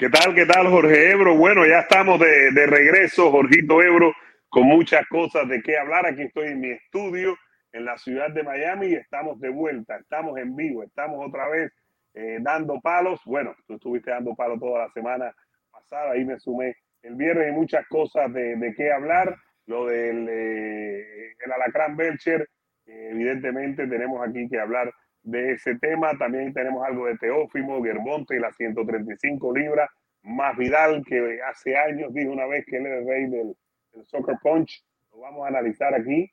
[0.00, 1.36] ¿Qué tal, qué tal, Jorge Ebro?
[1.36, 4.14] Bueno, ya estamos de, de, regreso, Jorgito Ebro,
[4.48, 6.06] con muchas cosas de qué hablar.
[6.06, 7.36] Aquí estoy en mi estudio
[7.70, 11.70] en la ciudad de Miami y estamos de vuelta, estamos en vivo, estamos otra vez
[12.14, 13.20] eh, dando palos.
[13.26, 15.34] Bueno, tú estuviste dando palos toda la semana
[15.70, 19.36] pasada, ahí me sumé el viernes y muchas cosas de, de qué hablar.
[19.66, 22.48] Lo del eh, el Alacrán Belcher,
[22.86, 24.90] eh, evidentemente tenemos aquí que hablar
[25.22, 26.16] de ese tema.
[26.18, 29.90] También tenemos algo de Teófimo, Germonte y las 135 libras.
[30.22, 33.56] Más Vidal, que hace años dijo una vez que él era el rey del,
[34.04, 34.84] Soccer Punch.
[35.12, 36.30] Lo vamos a analizar aquí.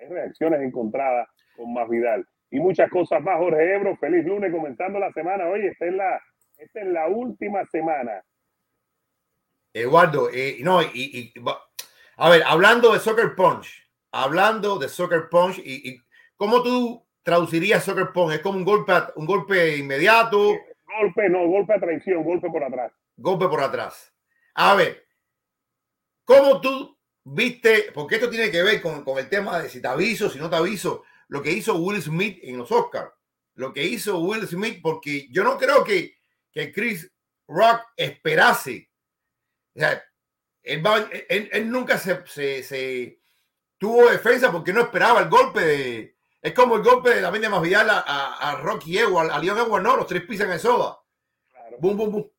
[0.00, 2.26] Hay reacciones encontradas con Más Vidal.
[2.50, 3.96] Y muchas cosas más, Jorge Ebro.
[3.96, 5.46] Feliz lunes, comenzando la semana.
[5.46, 6.20] Oye, esta es la,
[6.56, 8.22] esta es la última semana.
[9.72, 11.32] Eduardo, eh, no, y, y,
[12.16, 16.02] a ver, hablando de Soccer Punch, hablando de Soccer Punch, y, y
[16.36, 18.34] ¿cómo tú traduciría Soccer Punch?
[18.34, 20.58] ¿Es como un golpe, un golpe inmediato?
[20.98, 22.92] Golpe, no, golpe a traición, golpe por atrás.
[23.16, 24.12] Golpe por atrás.
[24.54, 25.06] A ver,
[26.24, 27.92] ¿cómo tú viste?
[27.94, 30.50] Porque esto tiene que ver con, con el tema de si te aviso, si no
[30.50, 33.12] te aviso, lo que hizo Will Smith en los Oscars.
[33.54, 36.16] Lo que hizo Will Smith, porque yo no creo que,
[36.50, 37.08] que Chris
[37.46, 38.90] Rock esperase.
[39.76, 40.02] O sea,
[40.64, 43.20] él, va, él, él nunca se, se, se,
[43.78, 47.50] tuvo defensa porque no esperaba el golpe de, es como el golpe de la media
[47.50, 50.58] más vial a, a, a Rocky Edward, a Leon Edward, no, los tres pisan en
[50.58, 50.98] soda.
[51.50, 51.76] Claro.
[51.80, 52.30] Boom, boom, boom.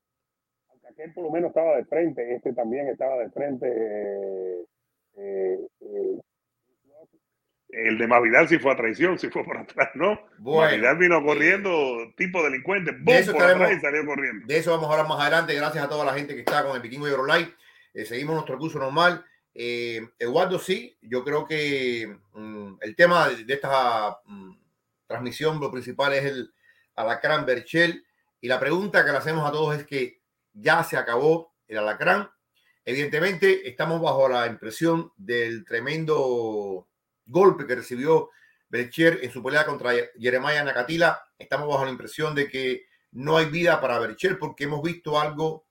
[0.69, 3.67] Aunque aquel por lo menos estaba de frente, este también estaba de frente.
[3.67, 4.65] Eh,
[5.17, 6.19] eh, eh,
[7.69, 10.19] el de Mavidal sí fue a traición, sí fue por atrás, ¿no?
[10.39, 14.45] Bueno, Mavidal vino corriendo, tipo delincuente, de eso por atrás y salió corriendo.
[14.45, 15.55] De eso vamos a hablar más adelante.
[15.55, 17.49] Gracias a toda la gente que está con el Vikingo y Eurolight.
[17.93, 19.25] Eh, seguimos nuestro curso normal.
[19.53, 24.53] Eh, Eduardo, sí, yo creo que mm, el tema de, esta mm,
[25.07, 26.53] transmisión, lo principal es el
[26.95, 28.05] Alacrán Berchel.
[28.39, 30.21] Y la pregunta que le hacemos a todos es que
[30.53, 32.29] ya se acabó el Alacrán.
[32.83, 36.87] Evidentemente, estamos bajo la impresión del tremendo
[37.25, 38.29] golpe que recibió
[38.69, 41.23] Bercher en su pelea contra Jeremiah Nakatila.
[41.37, 45.65] Estamos bajo la impresión de que no hay vida para Bercher porque hemos visto algo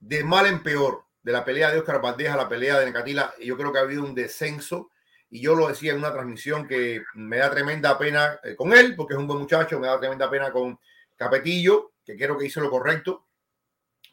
[0.00, 3.32] de mal en peor de la pelea de Oscar Valdez a la pelea de Nakatila.
[3.40, 4.90] Yo creo que ha habido un descenso
[5.30, 8.94] y yo lo decía en una transmisión que me da tremenda pena eh, con él
[8.96, 10.78] porque es un buen muchacho, me da tremenda pena con
[11.16, 13.26] Capetillo, que creo que hizo lo correcto,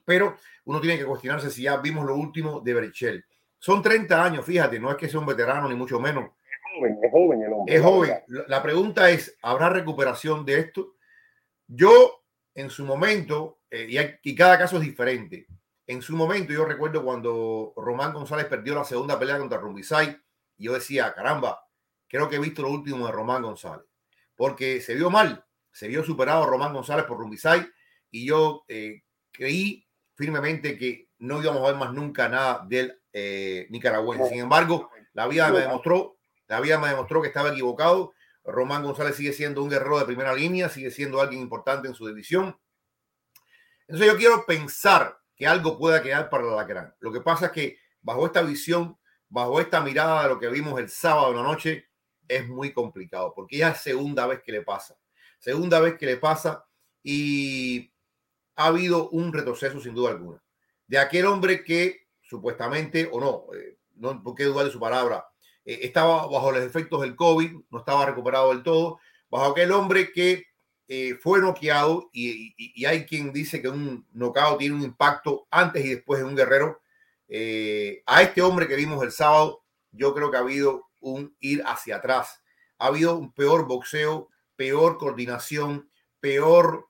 [0.05, 3.25] pero uno tiene que cuestionarse si ya vimos lo último de Berchel.
[3.57, 6.29] Son 30 años, fíjate, no es que sea un veterano ni mucho menos.
[6.49, 7.75] Es joven, es joven el hombre.
[7.75, 8.23] Es la joven.
[8.27, 10.93] La la pregunta es, ¿habrá recuperación de esto?
[11.67, 12.23] Yo,
[12.55, 15.47] en su momento, eh, y, hay- y cada caso es diferente.
[15.89, 20.15] En su momento, yo recuerdo cuando Román González perdió la segunda pelea contra Rumbisay,
[20.55, 21.65] y yo decía, caramba,
[22.07, 23.87] creo que he visto lo último de Román González,
[24.35, 27.67] porque se vio mal, se vio superado Román González por Rumbisay,
[28.11, 29.01] y yo eh,
[29.31, 34.29] creí firmemente que no íbamos a ver más nunca nada del eh, nicaragüense.
[34.29, 38.13] Sin embargo, la vida me demostró, la vida me demostró que estaba equivocado.
[38.43, 42.05] Román González sigue siendo un guerrero de primera línea, sigue siendo alguien importante en su
[42.05, 42.59] división.
[43.87, 46.93] Entonces yo quiero pensar que algo pueda quedar para la Alacrán.
[46.99, 50.77] Lo que pasa es que bajo esta visión, bajo esta mirada de lo que vimos
[50.77, 51.87] el sábado en la noche,
[52.27, 54.99] es muy complicado, porque ya es segunda vez que le pasa.
[55.39, 56.65] Segunda vez que le pasa
[57.01, 57.93] y
[58.57, 60.43] ha habido un retroceso sin duda alguna.
[60.85, 65.25] De aquel hombre que supuestamente, o no, eh, no por qué dudar de su palabra,
[65.63, 68.99] eh, estaba bajo los efectos del COVID, no estaba recuperado del todo,
[69.29, 70.48] bajo aquel hombre que
[70.91, 75.47] eh, fue noqueado y, y- y hay quien dice que un knockout tiene un impacto
[75.51, 76.81] antes y después de un guerrero.
[77.27, 81.63] Eh, a este hombre que vimos el sábado, yo creo que ha habido un ir
[81.65, 82.41] hacia atrás.
[82.79, 85.89] Ha habido un peor boxeo, peor coordinación,
[86.19, 86.89] peor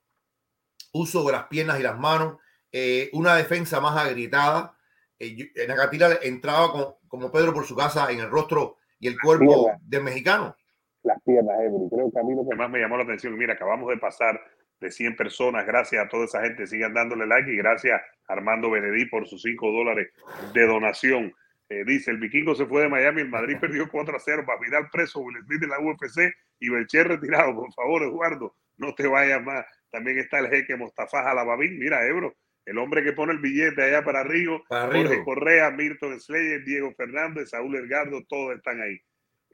[0.93, 2.37] uso de las piernas y las manos,
[2.71, 4.77] eh, una defensa más agrietada.
[5.19, 9.19] Yo- eh, Nakatila entraba con- como Pedro por su casa en el rostro y el
[9.19, 9.45] cuerpo
[9.81, 10.55] del mexicano.
[11.03, 11.89] Las piernas, Every.
[11.89, 14.39] Creo que a mí lo que más me llamó la atención, mira, acabamos de pasar
[14.79, 15.65] de 100 personas.
[15.65, 16.67] Gracias a toda esa gente.
[16.67, 20.09] Sigan dándole like y gracias a Armando Benedí por sus 5 dólares
[20.53, 21.33] de donación.
[21.69, 24.59] Eh, dice, el vikingo se fue de Miami, el Madrid perdió 4 a 0 para
[24.59, 27.55] Vidal preso, Will Smith en la UFC y Belcher retirado.
[27.55, 29.65] Por favor, Eduardo, no te vayas más.
[29.91, 31.77] También está el jeque Mostafa Jalababín.
[31.77, 32.33] Mira, Ebro,
[32.65, 35.23] el hombre que pone el billete allá para Río, Para Jorge arriba.
[35.23, 38.99] Correa, Milton Slayer, Diego Fernández, Saúl Elgardo, todos están ahí.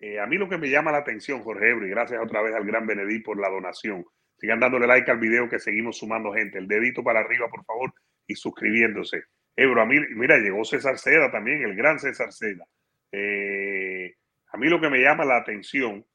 [0.06, 2.54] Eh, a mí lo que me llama la atención, Jorge Ebro, y gracias otra vez
[2.54, 4.06] al gran Benedí por la donación.
[4.38, 6.60] Sigan dándole like al video que seguimos sumando gente.
[6.60, 7.92] El dedito para arriba, por favor,
[8.28, 9.24] y suscribiéndose.
[9.56, 12.68] Ebro, a mí, mira, llegó César Seda también, el gran César Seda.
[13.12, 14.14] Eh,
[14.52, 16.06] a mí lo que me llama la atención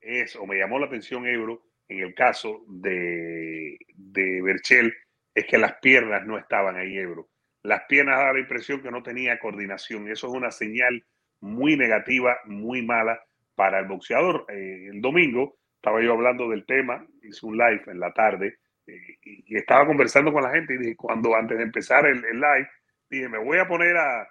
[0.00, 4.92] es, o me llamó la atención, Ebro, en el caso de, de Berchel,
[5.32, 7.28] es que las piernas no estaban ahí, Ebro.
[7.62, 11.06] Las piernas daban la impresión que no tenía coordinación eso es una señal
[11.40, 13.20] muy negativa, muy mala
[13.56, 14.46] para el boxeador.
[14.48, 19.18] Eh, el domingo estaba yo hablando del tema, hice un live en la tarde eh,
[19.24, 22.68] y, estaba conversando con la gente y dije, cuando antes de empezar el, live,
[23.10, 24.28] dije, me voy a poner a...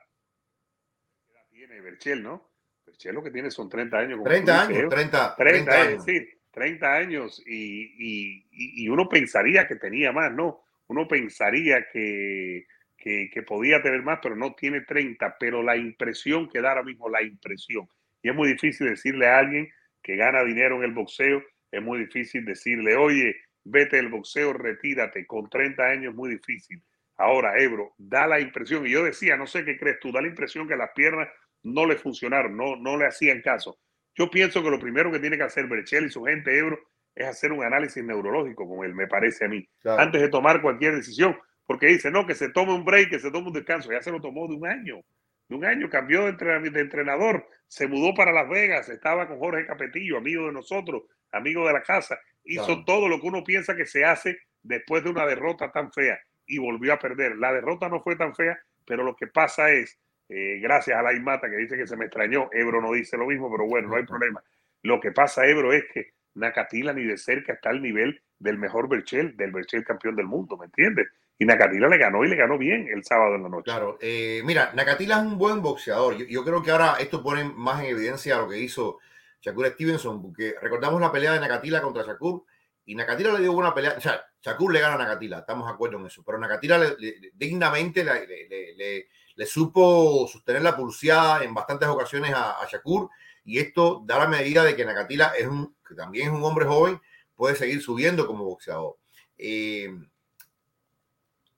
[1.50, 2.52] tiene Berchel, no?
[2.86, 4.24] Berchel lo que tiene son 30 años.
[4.24, 6.06] 30 años, 30, 30, años.
[6.06, 10.64] Sí, 30 años y, y, uno pensaría que tenía más, ¿no?
[10.88, 16.48] Uno pensaría que, que, que, podía tener más, pero no tiene 30, pero la impresión
[16.48, 17.90] que da ahora mismo, la impresión.
[18.26, 22.00] Y es muy difícil decirle a alguien que gana dinero en el boxeo, es muy
[22.00, 26.82] difícil decirle, oye, vete del boxeo, retírate, con 30 años es muy difícil.
[27.18, 30.28] Ahora, Ebro, da la impresión, y yo decía, no sé qué crees tú, da la
[30.28, 31.30] impresión que las piernas
[31.62, 33.78] no le funcionaron, no, no le hacían caso.
[34.16, 36.80] Yo pienso que lo primero que tiene que hacer Berchel y su gente, Ebro,
[37.14, 40.96] es hacer un análisis neurológico con él, me parece a mí, antes de tomar cualquier
[40.96, 41.38] decisión,
[41.68, 44.12] porque dice, no, que se tome un break, que se tome un descanso, ya se
[44.12, 45.04] lo tomó de un año,
[45.48, 50.18] de un año, cambió de entrenador, se mudó para Las Vegas, estaba con Jorge Capetillo,
[50.18, 54.06] amigo de nosotros, amigo de la casa, hizo todo lo que uno piensa que se
[54.06, 57.38] hace después de una derrota tan fea y volvió a perder.
[57.38, 60.00] La derrota no fue tan fea, pero lo que pasa es,
[60.30, 63.28] eh, gracias a la Imata que dice que se me extrañó, Ebro no dice lo
[63.28, 64.44] mismo, pero bueno, no hay problema.
[64.84, 68.88] Lo que pasa, Ebro, es que Nakatila ni de cerca está al nivel del mejor
[68.88, 71.08] Berchel, del Berchel campeón del mundo, ¿me entiendes?
[71.38, 73.66] Y Nakatila le ganó y le ganó bien el sábado en la noche.
[73.66, 76.16] Claro, eh, mira, Nakatila es un buen boxeador.
[76.16, 79.00] Yo, creo que ahora esto pone más en evidencia lo que hizo
[79.42, 82.46] Shakur Stevenson, porque recordamos la pelea de Nakatila contra Shakur
[82.86, 83.96] y Nakatila le dio buena pelea.
[83.98, 86.96] O sea, Shakur le gana a Nakatila, estamos de acuerdo en eso, pero Nakatila
[87.34, 93.10] dignamente le, supo sostener la pulseada en bastantes ocasiones a, a Shakur
[93.44, 96.66] y esto da la medida de que Nakatila es un, que también es un hombre
[96.66, 97.00] joven,
[97.36, 98.98] puede seguir subiendo como boxeador.
[99.38, 99.90] Eh,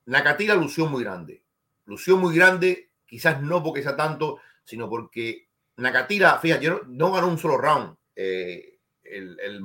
[0.07, 1.43] Nakatila lució muy grande.
[1.85, 7.37] Lució muy grande, quizás no porque sea tanto, sino porque Nakatila, fíjate, no, ganó un
[7.37, 7.95] solo round.
[8.15, 9.61] Eh, el, el,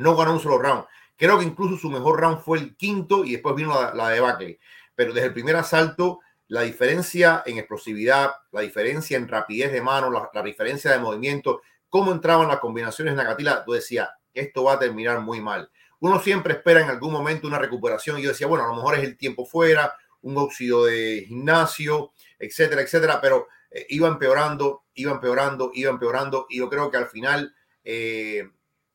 [0.00, 0.84] no ganó un solo round.
[1.16, 4.60] Creo que incluso su mejor round fue el quinto y después vino la, la debacle.
[4.94, 10.10] Pero desde el primer asalto la diferencia en explosividad, la diferencia en rapidez de mano,
[10.10, 15.20] la, diferencia de movimiento, cómo entraban las combinaciones negativas, tú decías, esto va a terminar
[15.20, 15.70] muy mal.
[16.00, 18.96] Uno siempre espera en algún momento una recuperación y yo decía, bueno, a lo mejor
[18.96, 25.12] es el tiempo fuera, un óxido de gimnasio, etcétera, etcétera, pero eh, iba empeorando, iba
[25.12, 27.54] empeorando, iba empeorando y yo creo que al final
[27.84, 28.48] eh,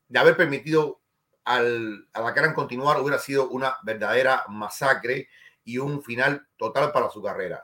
[0.07, 1.01] de haber permitido
[1.45, 5.27] al, a la Gran continuar hubiera sido una verdadera masacre
[5.63, 7.63] y un final total para su carrera.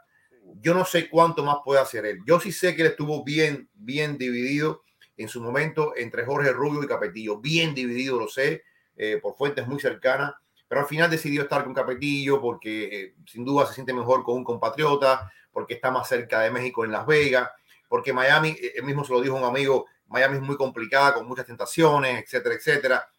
[0.62, 2.19] Yo no sé cuánto más puede hacer él.
[2.25, 4.83] Yo sí sé que él estuvo bien, bien dividido
[5.15, 7.39] en su momento entre Jorge Rubio y Capetillo.
[7.39, 8.63] Bien dividido, lo sé,
[9.00, 10.34] eh, por fuentes muy cercanas.
[10.68, 14.36] Pero al final decidió estar con Capetillo porque eh, sin duda se siente mejor con
[14.36, 17.50] un compatriota, porque está más cerca de México en Las Vegas,
[17.88, 21.28] porque Miami, eh, él mismo se lo dijo un amigo, Miami es muy complicada, con
[21.28, 23.10] muchas tentaciones, etcétera, etcétera.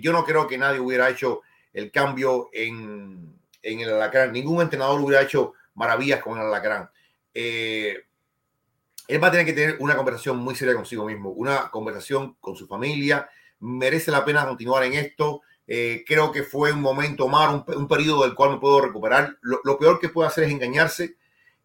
[0.00, 1.40] yo no creo que nadie hubiera hecho
[1.72, 4.32] el cambio en, en el Alacrán.
[4.32, 6.88] Ningún entrenador hubiera hecho maravillas con el Alacrán.
[7.34, 8.04] Eh,
[9.08, 12.56] él va a tener que tener una conversación muy seria consigo mismo, una conversación con
[12.56, 13.28] su familia.
[13.60, 15.42] Merece la pena continuar en esto.
[15.66, 19.36] Eh, creo que fue un momento malo, un, periodo del cual me puedo recuperar.
[19.40, 21.16] Lo, peor que puede hacer es engañarse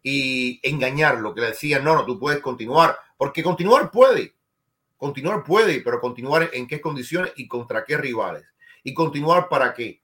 [0.02, 4.34] y engañarlo, que le decían, no, no, tú puedes continuar, porque continuar puede,
[4.96, 8.44] continuar puede, pero continuar en qué condiciones y contra qué rivales.
[8.82, 10.02] Y continuar para qué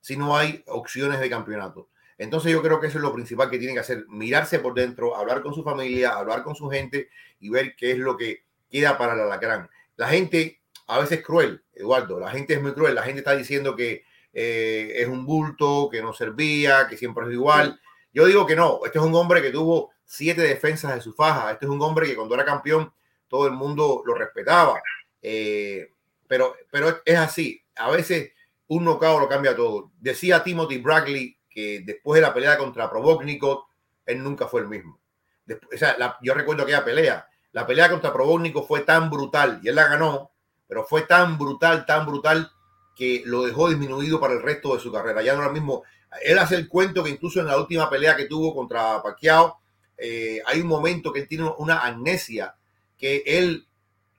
[0.00, 1.88] si no hay opciones de campeonato.
[2.18, 5.16] Entonces yo creo que eso es lo principal que tiene que hacer, mirarse por dentro,
[5.16, 7.08] hablar con su familia, hablar con su gente
[7.40, 9.68] y ver qué es lo que queda para el alacrán.
[9.96, 13.34] La gente a veces es cruel, Eduardo, la gente es muy cruel, la gente está
[13.34, 17.80] diciendo que eh, es un bulto, que no servía, que siempre es igual.
[18.12, 21.52] Yo digo que no, este es un hombre que tuvo siete defensas de su faja,
[21.52, 22.92] este es un hombre que cuando era campeón
[23.28, 24.82] todo el mundo lo respetaba,
[25.22, 25.92] eh,
[26.28, 28.32] pero, pero es así, a veces
[28.68, 29.92] un knockout lo cambia todo.
[29.98, 33.64] Decía Timothy Bradley que después de la pelea contra Probotnikov,
[34.06, 35.00] él nunca fue el mismo.
[35.48, 37.28] o sea, yo recuerdo aquella pelea.
[37.52, 40.31] La pelea contra Probotnikov fue tan brutal y él la ganó,
[40.72, 42.50] pero fue tan brutal, tan brutal
[42.96, 45.20] que lo dejó disminuido para el resto de su carrera.
[45.20, 45.82] Ya era mismo.
[46.24, 49.58] Él hace el cuento que incluso en la última pelea que tuvo contra Pacquiao,
[49.98, 52.54] eh, hay un momento que él tiene una amnesia
[52.96, 53.66] que él,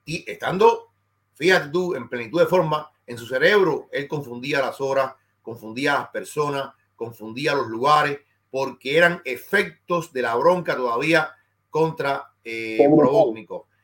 [0.06, 0.92] estando,
[1.34, 6.08] fíjate tú, en plenitud de forma, en su cerebro, él confundía las horas, confundía las
[6.10, 11.32] personas, confundía los lugares, porque eran efectos de la bronca todavía
[11.68, 12.78] contra eh,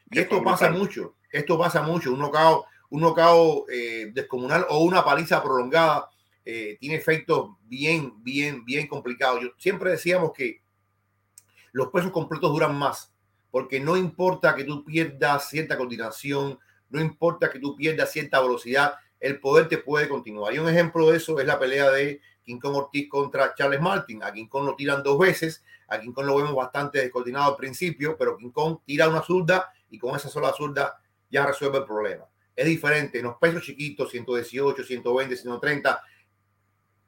[0.09, 5.05] Y esto pasa mucho, esto pasa mucho, un nocao, un nocao eh, descomunal o una
[5.05, 6.11] paliza prolongada.
[6.45, 9.43] eh, tiene efectos bien, bien, bien complicados.
[9.43, 10.63] Yo, siempre decíamos que
[11.73, 13.13] los pesos completos duran más,
[13.51, 16.59] porque no importa que tú pierdas cierta coordinación,
[16.89, 20.55] no importa que tú pierdas cierta velocidad, el poder te puede continuar.
[20.55, 24.23] Y un ejemplo de eso es la pelea de King Kong Ortiz contra Charles Martin.
[24.23, 27.57] A King Kong lo tiran dos veces, a King Kong lo vemos bastante descoordinado al
[27.57, 31.85] principio, pero King Kong tira una zurda y con esa sola zurda ya resuelve el
[31.85, 32.25] problema.
[32.55, 36.03] Es diferente en los pesos chiquitos, 118, 120, 130,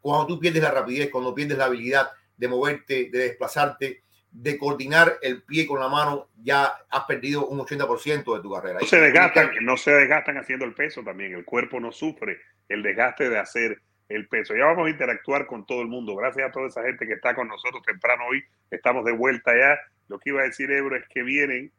[0.00, 5.18] cuando tú pierdes la rapidez, cuando pierdes la habilidad de moverte, de desplazarte, de coordinar
[5.20, 8.78] el pie con la mano, ya has perdido un 80% de tu carrera.
[8.80, 11.34] No se desgastan, no se desgastan haciendo el peso también.
[11.34, 12.38] El cuerpo no sufre
[12.68, 14.54] el desgaste de hacer el peso.
[14.54, 16.16] Ya vamos a interactuar con todo el mundo.
[16.16, 18.42] Gracias a toda esa gente que está con nosotros temprano hoy.
[18.70, 19.78] Estamos de vuelta ya.
[20.08, 21.70] Lo que iba a decir Ebro es que vienen,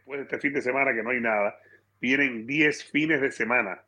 [0.00, 1.58] después de este fin de semana que no hay nada,
[2.00, 3.82] vienen 10 fines de semana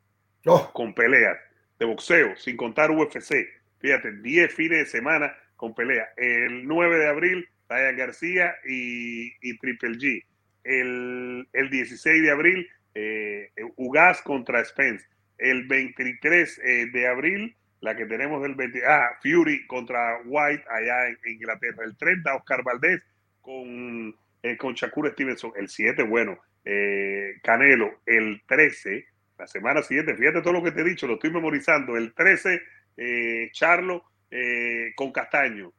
[0.46, 0.70] oh.
[0.72, 1.38] con peleas
[1.78, 3.48] de boxeo, sin contar UFC.
[3.80, 6.08] Fíjate, 10 fines de semana con pelea.
[6.16, 10.24] El 9 de abril, Ryan García y, Triple G.
[10.64, 15.06] El, el, 16 de abril, eh, Ugas contra Spence.
[15.38, 21.08] El 23 eh, de abril, la que tenemos del 20, ah, Fury contra White allá
[21.08, 21.84] en, Inglaterra.
[21.84, 23.02] El 30, Oscar Valdés
[23.40, 25.52] con, eh, con Shakur Stevenson.
[25.56, 28.00] El 7, bueno, eh, Canelo.
[28.06, 29.06] El 13,
[29.38, 31.96] la semana siguiente, fíjate todo lo que te he dicho, lo estoy memorizando.
[31.96, 32.62] El 13,
[32.96, 35.72] eh, Charlo eh, con Castaño.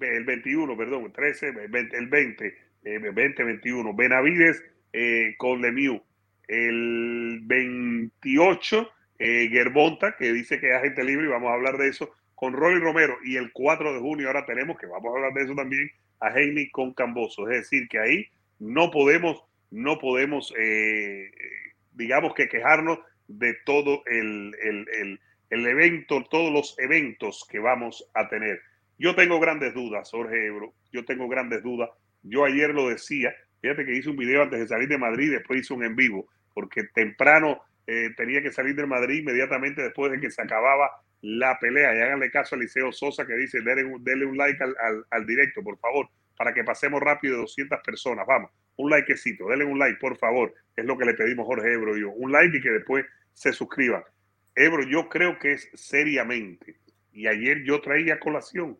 [0.00, 3.94] El 21, perdón, el 13, el 20, el 20, 20 21.
[3.94, 6.02] Benavides eh, con Lemieux.
[6.46, 11.88] El 28, eh, Gerbonta, que dice que es agente libre, y vamos a hablar de
[11.88, 13.16] eso, con Roy Romero.
[13.24, 15.90] Y el 4 de junio, ahora tenemos, que vamos a hablar de eso también,
[16.24, 17.48] a Heini con Camboso.
[17.50, 18.26] Es decir, que ahí
[18.58, 21.30] no podemos, no podemos eh,
[21.94, 24.54] digamos que quejarnos de todo el,
[25.50, 28.60] evento, todos los eventos que vamos a tener.
[28.98, 31.90] Yo tengo grandes dudas, Jorge Ebro, yo tengo grandes dudas.
[32.22, 35.60] Yo ayer lo decía, fíjate que hice un video antes de salir de Madrid, después
[35.60, 40.20] hice un en vivo, porque temprano eh, tenía que salir de Madrid inmediatamente después de
[40.20, 40.90] que se acababa
[41.24, 41.94] la pelea.
[41.94, 45.78] Y háganle caso a Liceo Sosa que dice, denle, un like al, al directo, por
[45.78, 48.26] favor, para que pasemos rápido de 200 personas.
[48.26, 50.52] Vamos, un likecito, denle un like, por favor.
[50.76, 52.10] Es lo que le pedimos Jorge Ebro y yo.
[52.10, 54.02] Un like y que después se suscriban.
[54.54, 56.76] Ebro, yo creo que es seriamente.
[57.12, 58.78] Y ayer yo traía colación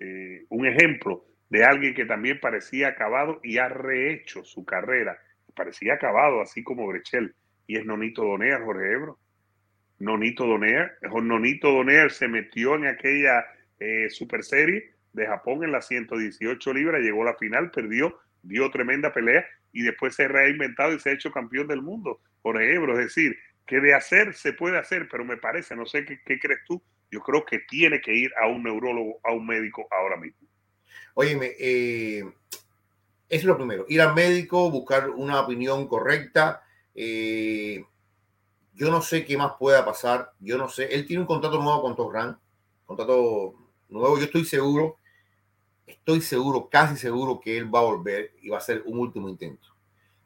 [0.00, 5.18] eh, un ejemplo de alguien que también parecía acabado y ha rehecho su carrera.
[5.54, 7.34] Parecía acabado, así como Brechel.
[7.66, 9.18] Y es Nonito Donear, Jorge Ebro.
[9.98, 10.96] Nonito Donear.
[11.02, 13.44] Nonito Donear se metió en aquella
[13.78, 18.70] eh, super serie de Japón en las 118 libras, llegó a la final, perdió dio
[18.70, 22.60] tremenda pelea y después se ha reinventado y se ha hecho campeón del mundo por
[22.60, 22.98] Ebro.
[22.98, 23.36] Es decir,
[23.66, 27.20] que de hacer se puede hacer, pero me parece, no sé qué, crees tú, yo
[27.20, 30.48] creo que tiene que ir a un neurólogo, a un médico ahora mismo.
[31.14, 32.24] Óyeme, eh,
[33.28, 36.62] es lo primero, ir al médico, buscar una opinión correcta.
[36.94, 37.84] Eh,
[38.78, 41.82] yo no sé qué más pueda pasar, yo no sé, él tiene un contrato nuevo
[41.82, 42.38] con Torran,
[42.86, 43.54] contrato
[43.88, 44.96] nuevo, yo estoy seguro
[45.88, 49.28] estoy seguro, casi seguro que él va a volver y va a ser un último
[49.28, 49.68] intento.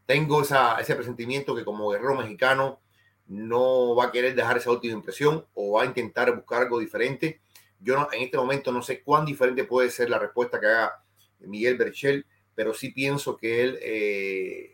[0.07, 2.81] Tengo esa, ese presentimiento que como guerrero mexicano
[3.27, 7.41] no va a querer dejar esa última impresión o va a intentar buscar algo diferente.
[7.81, 11.03] Yo no, en este momento no sé cuán diferente puede ser la respuesta que haga
[11.41, 14.72] Miguel Berchel, pero sí pienso que él, eh,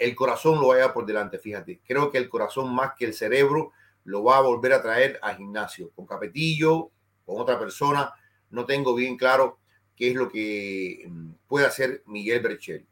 [0.00, 1.80] el corazón lo vaya por delante, fíjate.
[1.86, 3.72] Creo que el corazón más que el cerebro
[4.04, 6.90] lo va a volver a traer al gimnasio, con Capetillo,
[7.26, 8.10] con otra persona.
[8.48, 9.58] No tengo bien claro
[9.94, 12.86] qué es lo que mm, puede hacer Miguel Berchel.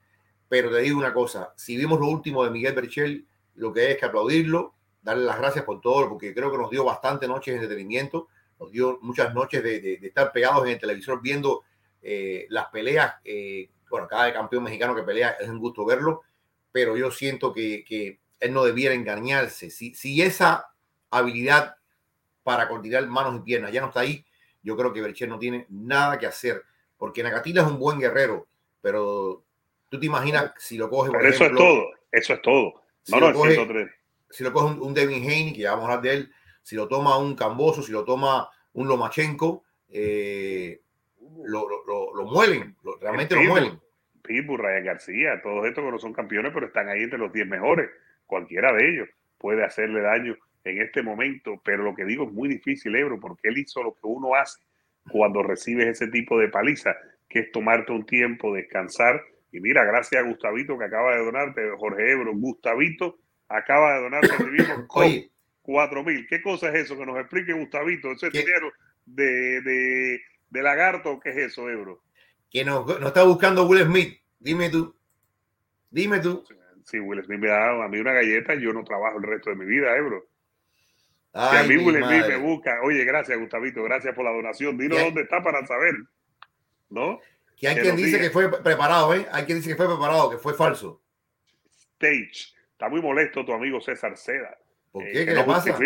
[0.51, 3.93] Pero te digo una cosa, si vimos lo último de Miguel Berchel, lo que hay
[3.93, 7.55] es que aplaudirlo, darle las gracias por todo, porque creo que nos dio bastantes noches
[7.55, 8.29] de entretenimiento,
[8.61, 11.65] nos dio muchas noches de, estar pegados en el televisor viendo
[12.03, 13.15] eh, las peleas.
[13.25, 16.23] Eh, bueno, cada campeón mexicano que pelea es un gusto verlo,
[16.79, 19.69] pero yo siento que, él no debiera engañarse.
[19.69, 20.69] Si, si esa
[21.11, 21.75] habilidad
[22.45, 24.25] para coordinar manos y piernas ya no está ahí,
[24.63, 26.63] yo creo que Berchel no tiene nada que hacer
[26.97, 28.47] porque Nakatila es un buen guerrero,
[28.81, 29.43] pero
[29.89, 31.11] tú te imaginas si lo coge.
[31.11, 32.75] Por eso es todo, eso es todo.
[33.03, 33.57] Si no, lo coge,
[34.31, 36.33] si lo coge un, Devin Haney, que ya vamos a hablar de él,
[36.63, 40.81] si lo toma un Camboso, si lo toma un Lomachenko, eh,
[41.43, 43.81] lo, lo, lo, muelen, realmente lo muelen.
[44.23, 47.47] Pitbull, Ryan García, todos estos que no son campeones, pero están ahí entre los 10
[47.47, 47.91] mejores.
[48.27, 49.09] Cualquiera de ellos
[49.39, 53.49] puede hacerle daño en este momento, pero lo que digo es muy difícil, Ebro, porque
[53.49, 54.61] él hizo lo que uno hace
[55.11, 56.97] cuando recibes ese tipo de paliza,
[57.29, 59.23] que es tomarte un tiempo, descansar.
[59.51, 64.29] Y mira, gracias a Gustavito que acaba de donarte, Jorge Ebro, Gustavito acaba de donarte
[64.91, 65.31] Oye,
[65.63, 66.27] 4 mil.
[66.27, 66.99] ¿Qué cosa es eso?
[66.99, 68.13] Que nos explique Gustavito.
[68.13, 68.71] ¿Eso es dinero
[69.07, 70.21] de, de,
[70.51, 71.19] de, lagarto?
[71.21, 72.03] ¿Qué es eso, Ebro?
[72.51, 74.21] Que nos, nos, está buscando Will Smith.
[74.39, 74.95] Dime tú.
[75.91, 76.45] Dime tú.
[76.85, 79.57] Si Will Smith me da a mí una galleta, yo no trabajo el resto de
[79.57, 80.27] mi vida, Ebro.
[81.35, 84.79] Ay, si a mí Will Smith me busca, oye, gracias, Gustavito, gracias por la donación.
[84.79, 85.95] Dinos dónde está para saber.
[86.89, 87.21] ¿No?
[87.57, 89.27] Que hay quien dice que fue preparado, ¿eh?
[89.33, 91.03] Hay quien dice que fue preparado, que fue falso.
[91.95, 92.55] Stage.
[92.73, 94.57] Está muy molesto tu amigo César Seda.
[94.93, 95.23] ¿Por qué?
[95.23, 95.77] Eh, ¿Qué le pasa?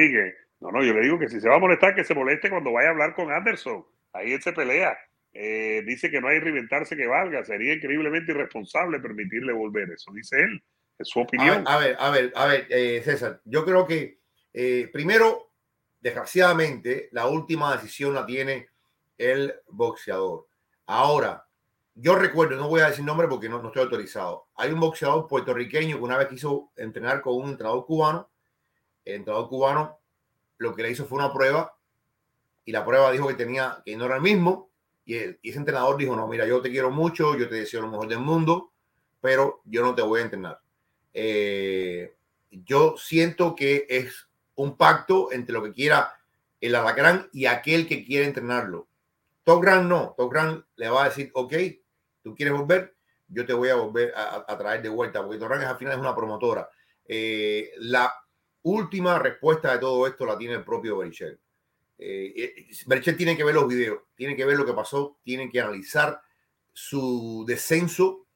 [0.61, 2.71] No, no, yo le digo que si se va a molestar, que se moleste cuando
[2.71, 3.85] vaya a hablar con Anderson.
[4.13, 4.97] Ahí él se pelea.
[5.33, 7.45] Eh, dice que no hay reinventarse que valga.
[7.45, 9.91] Sería increíblemente irresponsable permitirle volver.
[9.91, 10.63] Eso dice él.
[10.99, 11.65] Es su opinión.
[11.67, 13.41] A ver, a ver, a ver, eh, César.
[13.45, 14.19] Yo creo que
[14.93, 15.53] primero,
[16.01, 18.69] desgraciadamente, la última decisión la tiene
[19.17, 20.47] el boxeador.
[20.87, 21.47] Ahora,
[21.95, 24.49] yo recuerdo, no voy a decir nombre porque no, no, estoy autorizado.
[24.57, 28.31] Hay un boxeador puertorriqueño que una vez quiso entrenar con un entrenador cubano.
[29.05, 29.99] El entrenador cubano
[30.59, 31.77] lo que le hizo fue una prueba
[32.65, 34.71] y la prueba dijo que tenía que no era el mismo.
[35.05, 38.09] Y, ese entrenador dijo: No, mira, yo te quiero mucho, yo te deseo lo mejor
[38.09, 38.73] del mundo,
[39.21, 40.61] pero yo no te voy a entrenar.
[41.15, 42.15] Eh,
[42.51, 46.15] yo siento que es un pacto entre lo que quiera
[46.61, 48.89] el alacrán y aquel que quiere entrenarlo.
[49.45, 50.33] Top no, Top
[50.77, 51.53] le va a decir, ok,
[52.23, 52.95] tú quieres volver,
[53.27, 56.15] yo te voy a volver a, traer de vuelta, porque Torran al final es una
[56.15, 56.69] promotora.
[57.05, 58.15] Eh, la
[58.63, 61.41] última respuesta de todo esto la tiene el propio Berichel.
[61.99, 65.61] Eh, eh tiene que ver los videos, tiene que ver lo que pasó, tiene que
[65.61, 66.21] analizar
[66.73, 68.27] su descenso,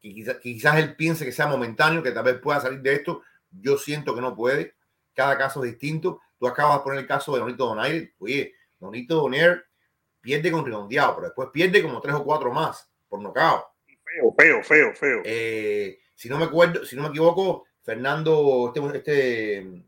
[0.00, 3.22] que quizás, él piense que sea momentáneo, que tal vez pueda salir de esto.
[3.50, 4.74] Yo siento que no puede.
[5.14, 6.20] Cada caso es distinto.
[6.38, 8.12] Tú acabas de poner el caso de Donito Donaire.
[8.18, 9.62] Oye, Donito Donaire
[10.20, 13.66] pierde con Redondeado, pero después pierde como tres o cuatro más por nocao.
[13.86, 15.22] Feo, feo, feo, feo.
[15.24, 19.84] Eh, si no me acuerdo, si no me equivoco, Fernando, este, este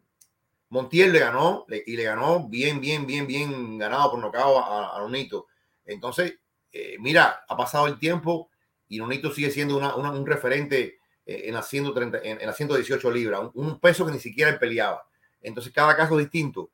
[0.68, 5.00] Montiel le ganó y le ganó bien, bien, bien, bien ganado por nocao a, a
[5.00, 5.46] Nonito.
[5.84, 6.38] Entonces,
[6.72, 8.50] eh, mira, ha pasado el tiempo
[8.88, 13.42] y Nonito sigue siendo un referente eh, en, las 130, en, en las 118 libras,
[13.54, 15.08] un, peso que ni siquiera él peleaba.
[15.40, 16.70] Entonces, cada caso es distinto.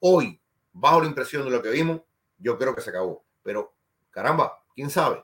[0.00, 0.40] hoy,
[0.72, 2.00] bajo la impresión de lo que vimos,
[2.38, 3.24] yo creo que se acabó.
[3.42, 3.74] Pero,
[4.10, 5.22] caramba, ¿quién sabe?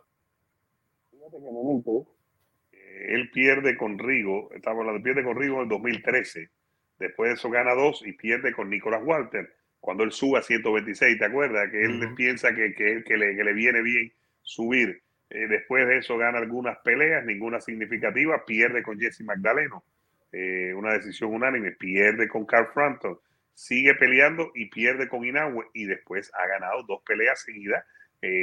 [2.72, 6.50] Eh, él pierde con Rigo, estamos hablando, pierde con Rigo en el 2013.
[6.98, 9.54] Después de eso gana dos y pierde con Nicolás Walter.
[9.80, 11.70] Cuando él sube a 126, ¿te acuerdas?
[11.70, 15.02] Que él piensa que, que, le, que, le, viene bien subir.
[15.30, 18.44] Eh, después de eso gana algunas peleas, ninguna significativa.
[18.44, 19.84] Pierde con Jesse Magdaleno.
[20.32, 21.72] Eh, una decisión unánime.
[21.72, 23.18] Pierde con Carl Frampton.
[23.54, 25.66] Sigue peleando y pierde con Inaue.
[25.74, 27.84] Y después ha ganado dos peleas seguidas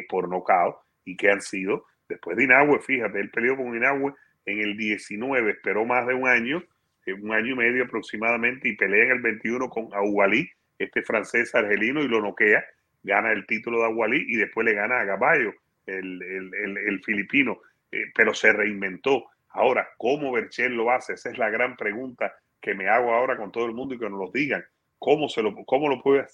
[0.07, 4.13] por nocaut y que han sido Después de Inagüe, fíjate, él peleó con Inagüe
[4.45, 6.65] en el 19, esperó más de un año, eh,
[7.13, 12.01] un año y medio aproximadamente, y pelea en el 21 con Agualí, este francés argelino,
[12.01, 12.65] y lo noquea,
[13.03, 15.53] gana el título de Agualí y después le gana a Gaballo,
[15.85, 17.59] el, filipino,
[17.91, 19.25] eh, pero se reinventó.
[19.49, 21.13] Ahora, ¿cómo Berchel lo hace?
[21.13, 24.09] Esa es la gran pregunta que me hago ahora con todo el mundo y que
[24.09, 24.65] nos lo digan.
[24.97, 26.25] ¿Cómo, se lo, cómo lo puede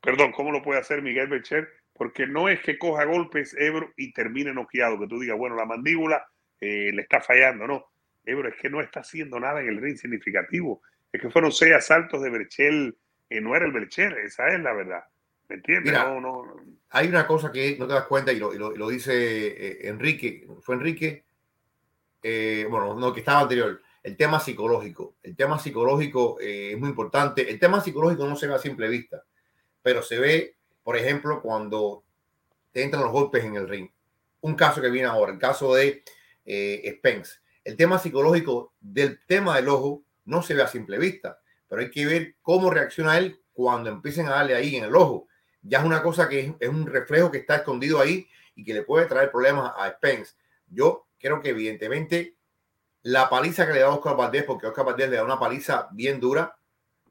[0.00, 1.68] Perdón, ¿cómo lo puede hacer Miguel Berchel?
[1.94, 5.64] porque no es que coja golpes Ebro y termine noqueado, que tú digas, bueno, la
[5.64, 6.26] mandíbula
[6.60, 7.86] eh, le está fallando, no.
[8.24, 10.82] Ebro es que no está haciendo nada en el ring significativo.
[11.12, 12.96] Es que fueron seis asaltos de Berchel,
[13.30, 15.04] eh, no era el Berchel, esa es la verdad.
[15.48, 15.92] ¿Me entiendes?
[15.92, 16.56] no, no.
[16.90, 19.12] Hay una cosa que no te das cuenta y lo, lo, dice
[19.48, 21.24] eh, Enrique, fue Enrique,
[22.22, 25.16] bueno, no, que estaba anterior, el tema psicológico.
[25.22, 27.50] El tema psicológico es muy importante.
[27.50, 29.22] El tema psicológico no se ve a simple vista,
[29.82, 32.04] pero se ve por ejemplo, cuando
[32.70, 33.88] te entran los golpes en el ring.
[34.42, 36.04] Un caso que viene ahora, el caso de
[36.44, 37.40] eh, Spence.
[37.64, 41.90] El tema psicológico del tema del ojo no se ve a simple vista, pero hay
[41.90, 45.28] que ver cómo reacciona él cuando empiecen a darle ahí en el ojo.
[45.62, 48.82] Ya es una cosa que es, un reflejo que está escondido ahí y que le
[48.82, 50.34] puede traer problemas a Spence.
[50.68, 52.36] Yo creo que evidentemente
[53.02, 56.20] la paliza que le da Oscar Valdés, porque Oscar Valdés le da una paliza bien
[56.20, 56.56] dura,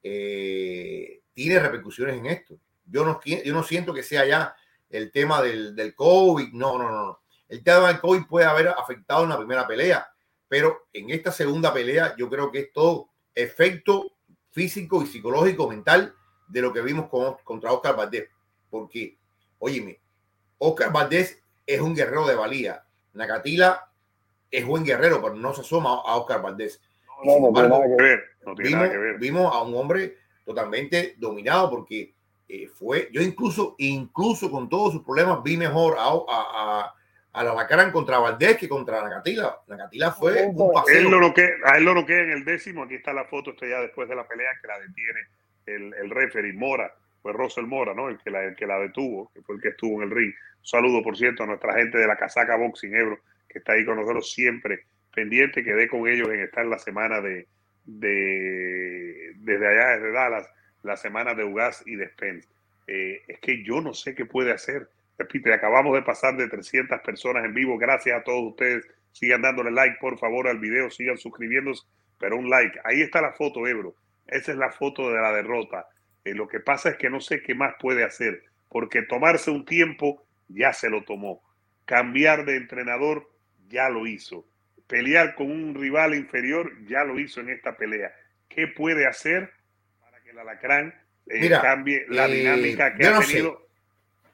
[0.03, 2.59] eh, tiene repercusiones en esto.
[2.85, 4.55] Yo no, siento que sea ya
[4.89, 6.51] el tema del, del COVID.
[6.53, 7.21] No, no, no.
[7.47, 10.12] El tema del COVID puede haber afectado en la primera pelea,
[10.53, 14.11] pero en esta segunda pelea yo creo que es todo efecto
[14.51, 16.13] físico y psicológico mental
[16.47, 18.29] de lo que vimos con, contra Oscar Valdés.
[18.69, 19.17] Porque,
[19.57, 19.99] óyeme,
[20.59, 22.85] Oscar Valdés es un guerrero de valía.
[23.13, 23.89] Nakatila
[24.51, 26.79] es buen guerrero, pero no se asoma a Oscar Valdés.
[27.25, 28.23] No, no, tiene nada que ver.
[28.45, 29.17] No tiene vimos, nada que ver.
[29.17, 32.13] vimos a un hombre totalmente dominado porque
[32.47, 36.95] eh, fue, yo incluso, incluso con todos sus problemas, vi mejor a, a, a,
[37.41, 39.57] la Lacaran contra Valdés que contra Nacatila.
[39.67, 40.99] Nacatila fue un paseo.
[40.99, 43.65] Él lo que, a él lo noquea en el décimo, aquí está la foto, esto
[43.65, 45.21] ya después de la pelea que la detiene
[45.65, 46.93] el, el referee Mora,
[47.23, 48.09] fue Russell Mora, ¿no?
[48.09, 50.33] El que, la, el que la detuvo, que fue el que estuvo en el ring.
[50.59, 53.19] Un saludo, por cierto, a nuestra gente de la Casaca Boxing Ebro,
[53.49, 57.21] que está ahí con nosotros siempre, pendiente, que dé con ellos en estar la semana
[57.21, 57.47] de,
[57.85, 60.49] de desde allá, desde Dallas,
[60.83, 62.49] la semana de Ugas y de Spence.
[62.87, 64.89] Eh, es que yo no sé qué puede hacer.
[65.23, 67.77] Repite, acabamos de pasar de 300 personas en vivo.
[67.77, 68.85] Gracias a todos ustedes.
[69.13, 70.89] Sigan dándole like, por favor, al video.
[70.89, 71.83] Sigan suscribiéndose,
[72.19, 72.77] pero un like.
[72.83, 73.95] Ahí está la foto, Ebro.
[74.27, 75.87] Esa es la foto de la derrota.
[76.25, 79.65] Eh, lo que pasa es que no sé qué más puede hacer, porque tomarse un
[79.65, 81.41] tiempo ya se lo tomó.
[81.85, 83.29] Cambiar de entrenador
[83.69, 84.45] ya lo hizo.
[84.87, 88.13] Pelear con un rival inferior ya lo hizo en esta pelea.
[88.49, 89.51] ¿Qué puede hacer
[90.01, 90.93] para que el alacrán
[91.27, 93.57] eh, cambie la eh, dinámica que ha no tenido?
[93.57, 93.63] Sé.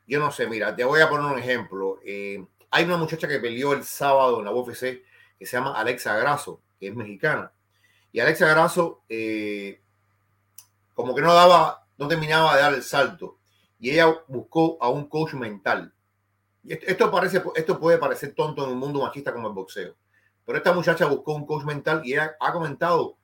[0.09, 1.99] Yo no sé, mira, te voy a poner un ejemplo.
[2.03, 5.03] Eh, hay una muchacha que peleó el sábado en la UFC
[5.37, 7.51] que se llama Alexa Grasso, que es mexicana.
[8.11, 9.79] Y Alexa Grasso, eh,
[10.95, 13.37] como que no daba, no terminaba de dar el salto.
[13.79, 15.93] Y ella buscó a un coach mental.
[16.63, 19.95] Y esto, parece, esto puede parecer tonto en un mundo machista como el boxeo.
[20.43, 23.15] Pero esta muchacha buscó un coach mental y ha comentado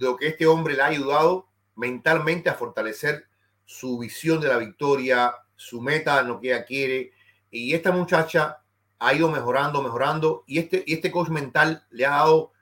[0.00, 1.46] lo que este hombre le ha ayudado
[1.76, 3.28] mentalmente a fortalecer
[3.64, 7.12] su visión de la victoria, su meta, lo que ella quiere.
[7.50, 8.62] Y esta muchacha
[8.98, 10.42] ha ido mejorando, mejorando.
[10.46, 12.52] Y este, y este coach mental le ha dado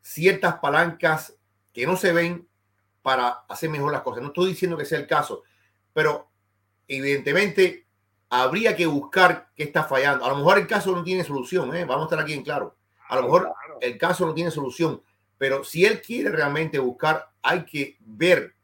[0.00, 1.34] ciertas palancas
[1.74, 2.48] que no se ven
[3.02, 4.22] para hacer mejor las cosas.
[4.22, 5.42] No estoy diciendo que sea el caso,
[5.92, 6.30] pero
[6.88, 7.86] evidentemente
[8.30, 10.24] habría que buscar qué está fallando.
[10.24, 11.84] A lo mejor el caso no tiene solución, ¿eh?
[11.84, 12.74] vamos a estar aquí en claro.
[13.08, 15.02] A lo mejor el caso no tiene solución,
[15.36, 18.54] pero si él quiere realmente buscar, hay que ver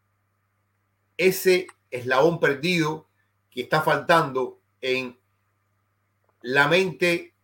[1.18, 3.06] ese eslabón perdido
[3.52, 5.16] que está faltando en
[6.40, 7.34] la mente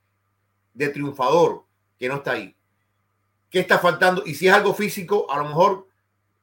[0.73, 1.65] de triunfador
[1.99, 2.57] que no está ahí.
[3.51, 4.23] ¿Qué está faltando?
[4.27, 5.87] Y si es algo físico, a lo mejor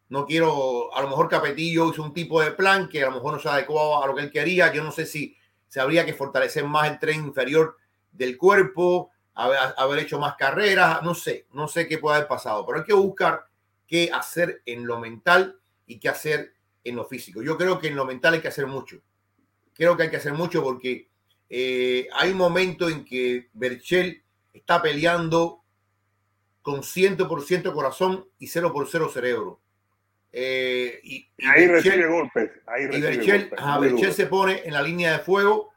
[0.10, 3.34] no quiero, a lo mejor Capetillo hizo un tipo de plan que a lo mejor
[3.34, 4.72] no se adecuaba a lo que él quería.
[4.72, 5.36] Yo no sé si
[5.68, 7.78] se habría que fortalecer más el tren inferior
[8.12, 12.66] del cuerpo, haber, haber hecho más carreras, no sé, no sé qué puede haber pasado,
[12.66, 13.48] pero hay que buscar
[13.88, 17.42] qué hacer en lo mental y qué hacer en lo físico.
[17.42, 19.02] Yo creo que en lo mental hay que hacer mucho.
[19.76, 21.10] Creo que hay que hacer mucho porque
[21.50, 25.62] eh, hay un momento en que Berchel está peleando
[26.62, 29.60] con 100% corazón y 0% cerebro.
[30.32, 32.52] Eh, y, y, ahí Berchel, recibe golpes.
[32.66, 33.60] Ahí y Berchel, golpes.
[33.60, 35.74] ajá, Muy Berchel se pone en la línea de fuego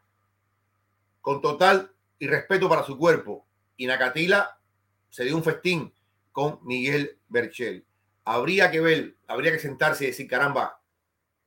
[1.21, 3.45] con total y respeto para su cuerpo.
[3.77, 4.57] Y Nakatila
[5.09, 5.93] se dio un festín
[6.31, 7.85] con Miguel Berchel.
[8.25, 10.78] Habría que ver, habría que sentarse y decir, caramba,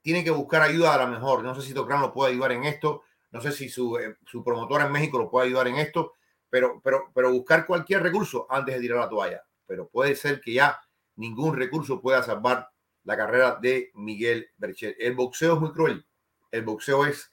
[0.03, 1.43] tiene que buscar ayuda a la mejor.
[1.43, 4.45] No sé si Tocran lo puede ayudar en esto, no sé si su, eh, su
[4.45, 6.15] promotora en México lo puede ayudar en esto,
[6.51, 9.43] pero, pero, pero buscar cualquier recurso antes de tirar la toalla.
[9.67, 10.79] Pero puede ser que ya
[11.17, 12.69] ningún recurso pueda salvar
[13.05, 14.95] la carrera de Miguel Berchel.
[14.99, 16.05] El boxeo es muy cruel.
[16.51, 17.33] El boxeo es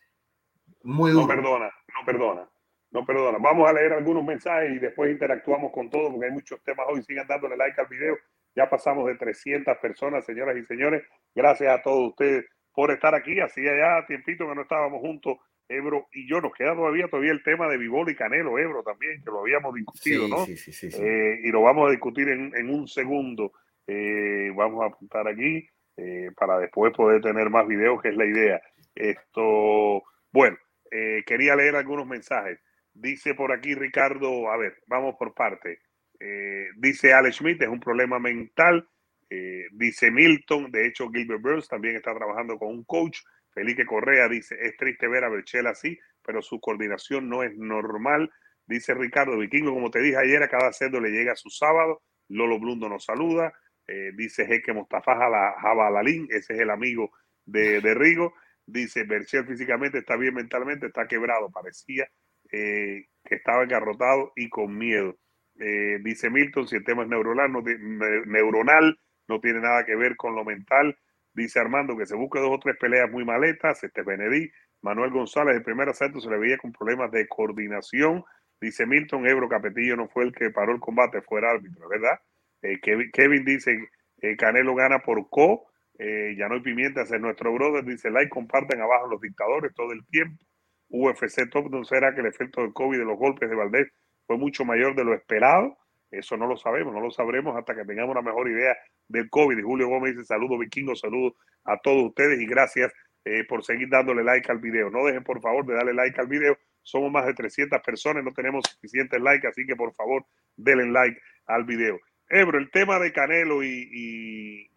[0.83, 1.27] muy duro.
[1.27, 2.49] No perdona, no perdona,
[2.91, 3.37] no perdona.
[3.39, 7.03] Vamos a leer algunos mensajes y después interactuamos con todo porque hay muchos temas hoy.
[7.03, 8.15] Sigan dándole like al video.
[8.55, 11.03] Ya pasamos de 300 personas, señoras y señores.
[11.35, 12.45] Gracias a todos ustedes
[12.79, 13.41] por estar aquí.
[13.41, 15.37] Hacía ya tiempito que no estábamos juntos,
[15.67, 16.39] Ebro y yo.
[16.39, 19.75] Nos queda todavía todavía el tema de Vivol y Canelo, Ebro también, que lo habíamos
[19.75, 20.45] discutido, Sí, ¿no?
[20.45, 21.01] sí, sí, sí, sí.
[21.03, 23.51] Eh, y lo vamos a discutir en, en un segundo.
[23.85, 28.25] Eh, vamos a apuntar aquí eh, para después poder tener más videos, que es la
[28.25, 28.61] idea.
[28.95, 30.55] Esto, bueno,
[30.89, 32.61] eh, quería leer algunos mensajes.
[32.93, 35.79] Dice por aquí Ricardo, a ver, vamos por parte.
[36.17, 38.87] Eh, dice Alex Schmidt, es un problema mental.
[39.29, 43.19] Eh, dice Milton, de hecho Gilbert Burns también está trabajando con un coach.
[43.51, 48.31] Felipe Correa dice, es triste ver a Berchel así, pero su coordinación no es normal.
[48.65, 52.01] Dice Ricardo Vikingo, como te dije ayer, a cada cerdo le llega su sábado.
[52.27, 53.53] Lolo Blundo nos saluda.
[53.87, 57.11] Eh, dice Jeque Mostafa Jabalalín, ese es el amigo
[57.45, 58.35] de, Rigo.
[58.65, 61.49] Dice Berchel físicamente está bien mentalmente, está quebrado.
[61.49, 62.07] Parecía
[62.51, 65.17] eh, que estaba engarrotado y con miedo.
[65.59, 69.95] Eh, dice Milton, si el tema es neuronal no, ne neuronal, no tiene nada que
[69.95, 70.97] ver con lo mental.
[71.33, 73.83] Dice Armando que se busque dos o tres peleas muy maletas.
[73.83, 78.25] Este Benedí, Manuel González, el primer asalto se le veía con problemas de coordinación.
[78.59, 82.19] Dice Milton, Ebro Capetillo no fue el que paró el combate, fue el árbitro, ¿verdad?
[82.61, 83.87] Eh, Kevin, Kevin, dice,
[84.21, 85.67] eh, Canelo gana por co.
[85.97, 87.85] Eh, Yanoy Pimienta es nuestro brother.
[87.85, 90.43] Dice, like, comparten abajo los dictadores todo el tiempo.
[90.89, 93.87] UFC Top, ¿no será que el efecto del COVID de los golpes de Valdés
[94.25, 95.77] fue mucho mayor de lo esperado?
[96.11, 98.75] Eso no lo sabemos, no lo sabremos hasta que tengamos una mejor idea
[99.07, 99.57] del COVID.
[99.57, 101.33] Y Julio Gómez dice, saludos vikingos, saludos
[101.65, 102.91] a todos ustedes y gracias
[103.25, 104.89] eh, por seguir dándole like al video.
[104.89, 106.57] No dejen por favor de darle like al video.
[106.81, 111.21] Somos más de 300 personas, no tenemos suficientes likes, así que por favor denle like
[111.45, 111.99] al video.
[112.29, 114.71] Ebro, el tema de Canelo y, y...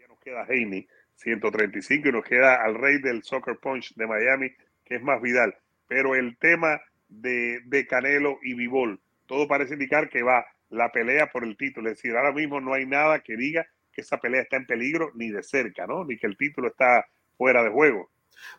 [0.00, 0.88] ya nos queda Heine.
[1.18, 4.52] 135 y nos queda al rey del Soccer Punch de Miami,
[4.84, 5.54] que es más Vidal.
[5.88, 11.30] Pero el tema de, de Canelo y Vivol, todo parece indicar que va la pelea
[11.30, 11.88] por el título.
[11.88, 15.12] Es decir, ahora mismo no hay nada que diga que esa pelea está en peligro
[15.14, 16.04] ni de cerca, ¿no?
[16.04, 18.10] Ni que el título está fuera de juego.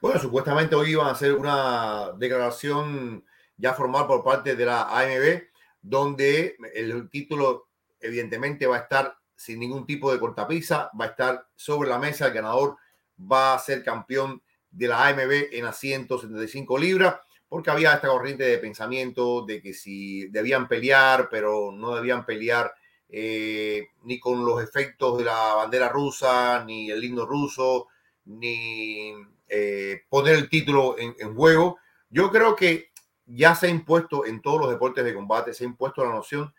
[0.02, 3.26] Bueno, supuestamente hoy iban a hacer una declaración
[3.58, 5.44] ya formal por parte de la AMB,
[5.82, 7.68] donde el título
[8.00, 12.28] evidentemente va a estar sin ningún tipo de cortapisa, va a estar sobre la mesa,
[12.28, 12.78] el ganador
[13.20, 17.16] va a ser campeón de la AMB en a 175 libras,
[17.50, 22.72] porque había esta corriente de pensamiento de que si debían pelear, pero no debían pelear
[23.10, 27.88] eh, ni con los efectos de la bandera rusa, ni el himno ruso,
[28.26, 29.14] ni
[29.48, 31.80] eh, poner el título en, juego.
[32.12, 32.92] Yo creo que
[33.26, 36.54] ya se ha impuesto en todos los deportes de combate, se ha impuesto la noción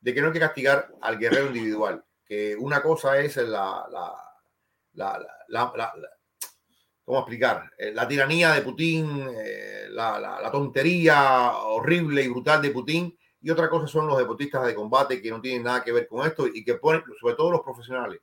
[0.00, 4.14] de que no hay que castigar al guerrero individual, que una cosa es la,
[7.06, 7.70] ¿cómo explicar?
[7.78, 13.70] Eh, la tiranía de Putin, eh, la, tontería horrible y brutal de Putin, y otra
[13.70, 16.64] cosa son los deportistas de combate que no tienen nada que ver con esto y
[16.64, 18.20] que ponen, sobre todo los profesionales,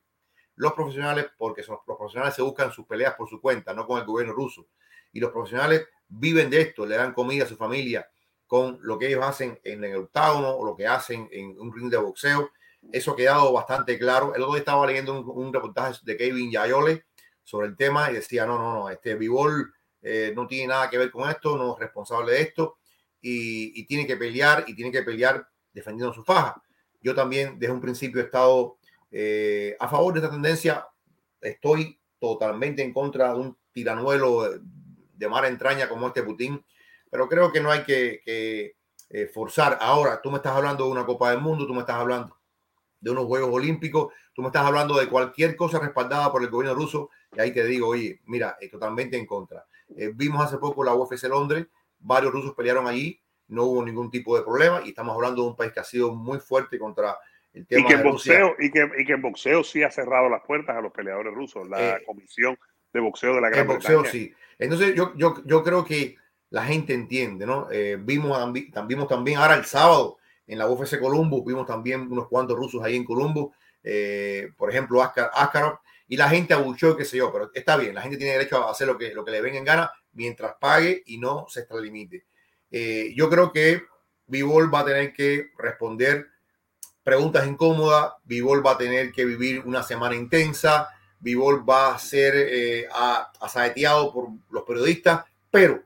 [0.55, 3.99] los profesionales, porque son, los profesionales se buscan sus peleas por su cuenta, no con
[3.99, 4.67] el gobierno ruso.
[5.13, 8.07] Y los profesionales viven de esto, le dan comida a su familia
[8.45, 11.89] con lo que ellos hacen en el octágono o lo que hacen en un ring
[11.89, 12.51] de boxeo.
[12.91, 14.35] Eso ha quedado bastante claro.
[14.35, 17.05] El otro día estaba leyendo un, reportaje de Kevin Yayole
[17.43, 20.97] sobre el tema y decía, no, no, no, este Vivol eh, no tiene nada que
[20.97, 22.77] ver con esto, no es responsable de esto
[23.21, 26.61] y, tiene que pelear y tiene que pelear defendiendo su faja.
[27.01, 28.77] Yo también desde un principio he estado
[29.11, 30.87] eh, a favor de esta tendencia,
[31.41, 34.59] estoy totalmente en contra de un tiranuelo
[35.13, 36.63] de mar entraña como este Putin,
[37.09, 38.75] pero creo que no hay que, eh,
[39.31, 39.77] forzar.
[39.79, 42.35] Ahora, tú me estás hablando de una Copa del Mundo, tú me estás hablando
[42.99, 46.73] de unos Juegos Olímpicos, tú me estás hablando de cualquier cosa respaldada por el gobierno
[46.73, 49.65] ruso, y ahí te digo, oye, mira, es totalmente en contra.
[49.95, 51.67] Eh, vimos hace poco la UFC Londres,
[51.99, 55.55] varios rusos pelearon allí, no hubo ningún tipo de problema, y estamos hablando de un
[55.55, 57.17] país que ha sido muy fuerte contra
[57.53, 60.75] y que, en boxeo, y, que, y que en boxeo sí ha cerrado las puertas
[60.75, 62.57] a los peleadores rusos, la eh, comisión
[62.91, 64.33] de boxeo de la Gran boxeo, sí.
[64.57, 66.17] Entonces yo, yo, yo creo que
[66.49, 67.67] la gente entiende, ¿no?
[67.71, 68.37] Eh, vimos,
[68.87, 70.17] vimos también ahora el sábado
[70.47, 75.01] en la UFC Columbus, vimos también unos cuantos rusos ahí en Columbus, eh, por ejemplo,
[75.01, 78.57] Askarov, y la gente abuchó, qué sé yo, pero está bien, la gente tiene derecho
[78.57, 81.61] a hacer lo que, lo que le venga en gana mientras pague y no se
[81.61, 82.25] extralimite.
[82.71, 83.83] Eh, yo creo que
[84.27, 86.27] Vivol va a tener que responder
[87.03, 90.89] preguntas incómodas, Vivol va a tener que vivir una semana intensa,
[91.19, 92.87] Vivol va a ser eh,
[93.39, 95.83] asaeteado por los periodistas, pero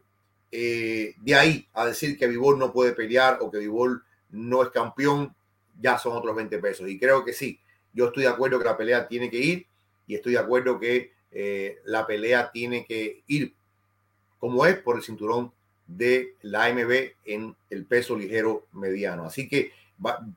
[0.51, 4.69] eh, de ahí a decir que Vivol no puede pelear o que Vivol no es
[4.69, 5.35] campeón,
[5.79, 6.89] ya son otros 20 pesos.
[6.89, 7.59] Y creo que sí,
[7.93, 9.66] yo estoy de acuerdo que la pelea tiene que ir
[10.07, 13.53] y estoy de acuerdo que eh, la pelea tiene que ir
[14.39, 15.51] como es por el cinturón
[15.85, 19.25] de la AMB en el peso ligero mediano.
[19.25, 19.71] Así que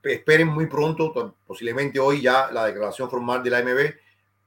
[0.04, 3.94] esperen muy pronto, posiblemente hoy ya la declaración formal de la AMB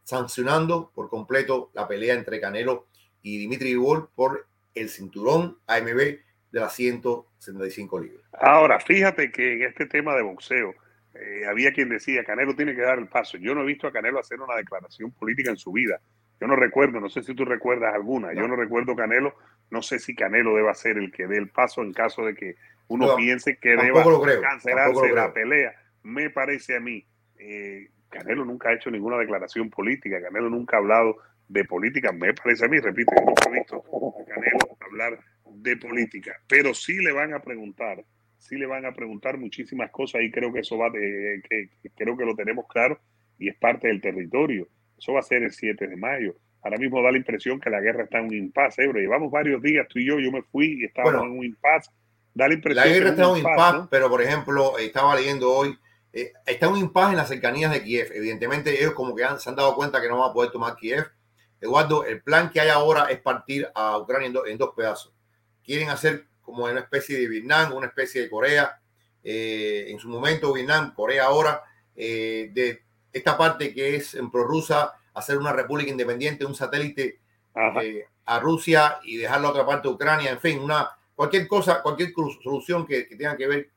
[0.03, 2.87] sancionando por completo la pelea entre Canelo
[3.21, 8.23] y Dimitri Vivol por el cinturón AMB de las 175 libras.
[8.33, 10.73] Ahora, fíjate que en este tema de boxeo
[11.15, 13.37] eh, había quien decía Canelo tiene que dar el paso.
[13.37, 15.99] Yo no he visto a Canelo hacer una declaración política en su vida.
[16.41, 18.33] Yo no recuerdo, no sé si tú recuerdas alguna.
[18.33, 19.35] Yo no recuerdo Canelo.
[19.69, 22.55] No sé si Canelo debe ser el que dé el paso en caso de que
[22.87, 24.03] uno piense que deba
[24.41, 25.73] cancelarse la pelea.
[26.03, 27.05] Me parece a mí,
[27.37, 32.33] eh, Canelo nunca ha hecho ninguna declaración política, Canelo nunca ha hablado de política, me
[32.33, 37.11] parece a mí, repito, nunca he visto a Canelo hablar de política, pero sí le
[37.11, 38.03] van a preguntar,
[38.43, 42.17] sí le van a preguntar muchísimas cosas y creo que eso va, de, que, creo
[42.17, 42.99] que lo tenemos claro
[43.39, 44.67] y es parte del territorio.
[44.97, 46.35] Eso va a ser el 7 de mayo.
[46.61, 49.61] Ahora mismo da la impresión que la guerra está en un impasse, pero llevamos varios
[49.61, 51.91] días, tú y yo, yo me fui y estábamos en un impasse
[52.35, 55.77] la guerra está en un impasse, pero por ejemplo, estaba leyendo hoy,
[56.11, 58.11] eh, está en un impasse en las cercanías de Kiev.
[58.13, 61.05] Evidentemente, ellos como que se han dado cuenta que no van a poder tomar Kiev.
[61.61, 65.13] Eduardo, el plan que hay ahora es partir a Ucrania en, dos pedazos.
[65.63, 68.79] Quieren hacer como una especie de Vietnam, una especie de Corea.
[69.23, 71.63] Eh, en su momento, Vietnam, Corea ahora,
[71.95, 77.19] eh, de esta parte que es en prorrusa, hacer una república independiente, un satélite
[78.25, 82.13] a Rusia y dejar la otra parte de Ucrania, en fin, una, cualquier cosa, cualquier
[82.43, 83.69] solución que, tenga que ver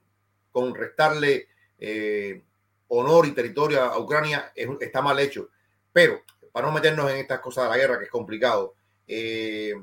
[0.52, 2.42] con restarle eh,
[2.88, 5.50] honor y territorio a Ucrania está mal hecho.
[5.92, 8.74] Pero para no meternos en estas cosas de la guerra, que es complicado,
[9.06, 9.74] eh,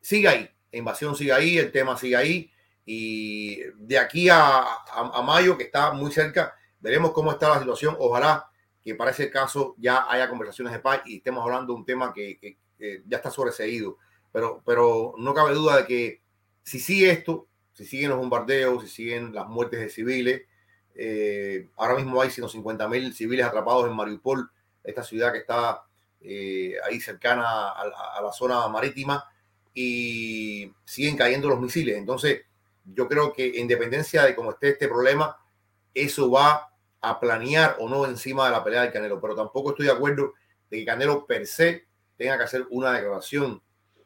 [0.00, 2.52] sigue ahí, la invasión sigue ahí, el tema sigue ahí.
[2.84, 4.64] Y de aquí a,
[5.24, 7.96] mayo, que está muy cerca, veremos cómo está la situación.
[7.98, 8.48] Ojalá
[8.84, 12.12] que para ese caso ya haya conversaciones de paz y estemos hablando de un tema
[12.12, 12.58] que,
[13.06, 13.96] ya está sobreseído.
[14.30, 16.22] Pero, pero no cabe duda de que
[16.62, 20.42] si sigue esto, si siguen los bombardeos, si siguen las muertes de civiles,
[20.94, 24.50] eh, ahora mismo hay 150 mil civiles atrapados en Mariupol,
[24.84, 25.84] esta ciudad que está
[26.20, 29.24] eh, ahí cercana a, la zona marítima,
[29.76, 31.98] y siguen cayendo los misiles.
[31.98, 32.46] Entonces,
[32.94, 35.36] yo creo que en dependencia de cómo esté este problema,
[35.92, 36.70] eso va
[37.02, 40.32] a planear o no encima de la pelea del Canelo, pero tampoco estoy de acuerdo
[40.70, 41.84] de que Canelo per se
[42.16, 43.60] tenga que hacer una declaración.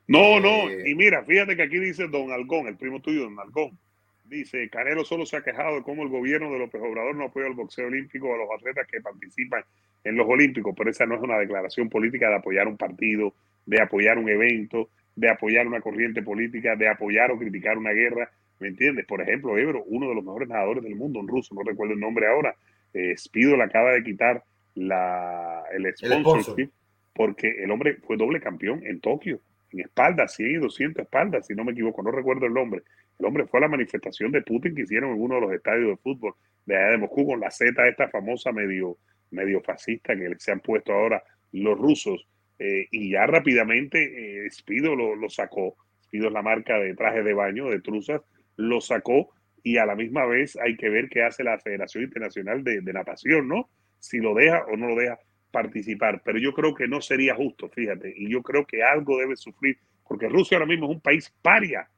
[0.09, 3.39] No, no, eh, y mira, fíjate que aquí dice Don Algón, el primo tuyo, Don
[3.39, 3.79] Algón,
[4.25, 7.47] dice, Canelo solo se ha quejado de cómo el gobierno de López Obrador no apoya
[7.47, 9.63] el boxeo olímpico a los atletas que participan
[10.03, 13.35] en los olímpicos, pero esa no es una declaración política de apoyar un partido,
[13.67, 18.31] de apoyar un evento, de apoyar una corriente política, de apoyar o criticar una guerra,
[18.59, 19.05] ¿me entiendes?
[19.05, 22.01] Por ejemplo, Ebro, uno de los mejores nadadores del mundo, un ruso, no recuerdo el
[22.01, 22.55] nombre ahora,
[22.95, 24.43] eh, Spido le acaba de quitar
[24.75, 26.71] la, el sponsorship
[27.13, 29.41] porque el hombre fue doble campeón en Tokio,
[29.73, 32.83] en espaldas, 100 y 200 espaldas, si no me equivoco, no recuerdo el nombre.
[33.19, 35.89] El hombre fue a la manifestación de Putin que hicieron en uno de los estadios
[35.91, 36.33] de fútbol
[36.65, 38.97] de allá de Moscú con la Z esta famosa medio,
[39.31, 42.27] medio fascista que se han puesto ahora los rusos.
[42.63, 45.77] Eh, y ya rápidamente eh, Spido lo, lo, sacó.
[46.05, 48.21] Spido es la marca de trajes de baño, de truzas,
[48.57, 49.31] lo sacó
[49.63, 52.93] y a la misma vez hay que ver qué hace la Federación Internacional de, de
[52.93, 53.71] Natación, ¿no?
[53.99, 55.19] Si lo deja o no lo deja
[55.51, 56.21] participar.
[56.23, 59.79] Pero yo creo que no sería justo, fíjate, y yo creo que algo debe sufrir,
[60.07, 61.89] porque Rusia ahora mismo es un país paria.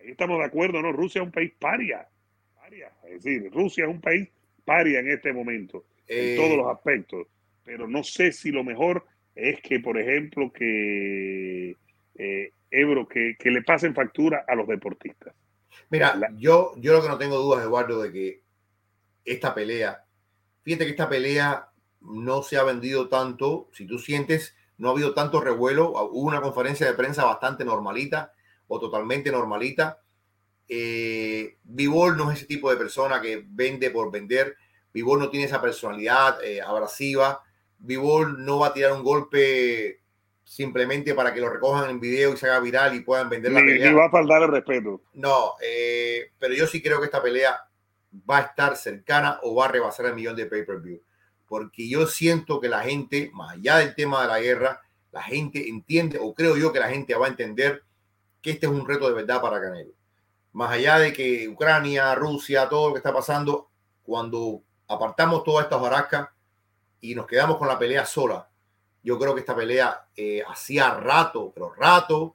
[0.00, 0.92] Ahí estamos de acuerdo, ¿no?
[0.92, 2.08] Rusia es un país paria.
[2.58, 2.90] paria.
[3.04, 4.30] Es decir, Rusia es un país
[4.64, 7.26] paria en este momento, en eh, todos los aspectos.
[7.64, 9.04] Pero no sé si lo mejor
[9.36, 11.76] es que, por ejemplo, que
[12.16, 15.34] eh, Ebro, que, que le pasen factura a los deportistas.
[15.90, 18.42] Mira, yo, yo lo que no tengo dudas, Eduardo, de que
[19.24, 20.04] esta pelea,
[20.62, 21.68] fíjate que esta pelea
[22.00, 23.68] no se ha vendido tanto.
[23.72, 25.90] Si tú sientes, no ha habido tanto revuelo.
[25.90, 28.32] Hubo una conferencia de prensa bastante normalita
[28.68, 30.00] o totalmente normalita.
[30.68, 34.56] Eh, Vivol no es ese tipo de persona que vende por vender.
[34.92, 37.42] Vivol no tiene esa personalidad eh, abrasiva.
[37.78, 40.00] Vivol no va a tirar un golpe
[40.46, 43.60] simplemente para que lo recojan en video y se haga viral y puedan vender la
[43.60, 43.90] pelea.
[43.90, 45.02] Ni va a faltar el respeto.
[45.14, 47.68] No, eh, pero yo sí creo que esta pelea
[48.28, 51.02] va a estar cercana o va a rebasar el millón de pay-per-view.
[51.46, 54.80] Porque yo siento que la gente, más allá del tema de la guerra,
[55.12, 57.82] la gente entiende, o creo yo que la gente va a entender
[58.40, 59.92] que este es un reto de verdad para Canelo.
[60.52, 63.68] Más allá de que Ucrania, Rusia, todo lo que está pasando,
[64.02, 66.28] cuando apartamos todas estas baracas
[67.10, 68.48] y nos quedamos con la pelea sola,
[69.02, 72.34] yo creo que esta pelea eh, hacía rato, pero rato,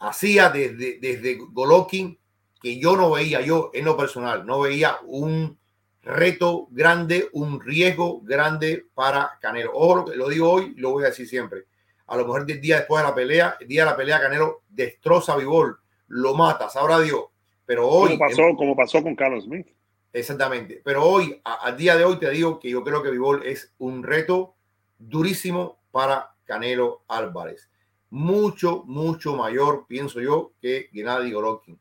[0.00, 2.18] hacía desde, desde Golovkin
[2.60, 5.58] que yo no veía, yo en lo personal, no veía un
[6.02, 9.70] reto grande, un riesgo grande para Canelo.
[9.74, 11.66] Ojo, lo, lo digo hoy, lo voy a decir siempre.
[12.06, 14.62] A lo mejor el día después de la pelea, el día de la pelea, Canelo
[14.68, 17.24] destroza a Vivol, lo mata, sabrá Dios.
[17.64, 18.16] Pero hoy.
[18.16, 19.68] Como pasó, como pasó con Carlos Smith.
[20.12, 20.80] Exactamente.
[20.84, 24.02] Pero hoy, al día de hoy, te digo que yo creo que Vivol es un
[24.02, 24.54] reto
[24.98, 27.70] durísimo para Canelo Álvarez.
[28.10, 31.78] Mucho, mucho mayor, pienso yo, que Gennady Golovkin.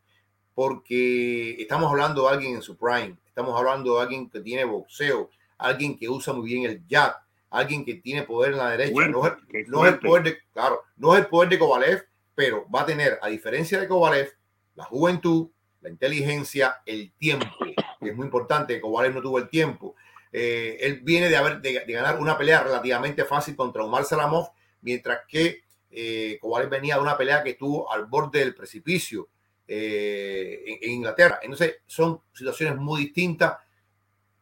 [0.54, 3.18] Porque estamos hablando de alguien en su prime.
[3.26, 7.16] Estamos hablando de alguien que tiene boxeo, alguien que usa muy bien el jab,
[7.50, 9.08] alguien que tiene poder en la derecha.
[9.08, 12.86] no, es, el poder de, claro, no es el poder de Kovalev, pero va a
[12.86, 14.32] tener, a diferencia de Kovalev,
[14.76, 15.50] la juventud,
[15.82, 17.48] la inteligencia, el tiempo,
[18.02, 18.80] que es muy importante.
[18.82, 19.96] Kovalev no tuvo el tiempo.
[20.32, 24.50] Eh, él viene de, haber, de, ganar una pelea relativamente fácil contra Omar Salamov,
[24.82, 29.30] mientras que eh, Kovalev venía de una pelea que estuvo al borde del precipicio
[29.68, 31.40] eh, en, en, Inglaterra.
[31.42, 33.58] Entonces, son situaciones muy distintas.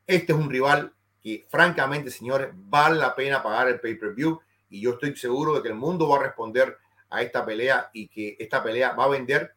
[0.05, 4.91] Este es un rival que, francamente, señores, vale la pena pagar el pay-per-view y yo
[4.91, 6.77] estoy seguro de que el mundo va a responder
[7.09, 9.55] a esta pelea y que esta pelea va a vender,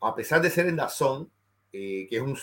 [0.00, 1.30] a pesar de ser en Dazón,
[1.72, 2.36] eh, que es un...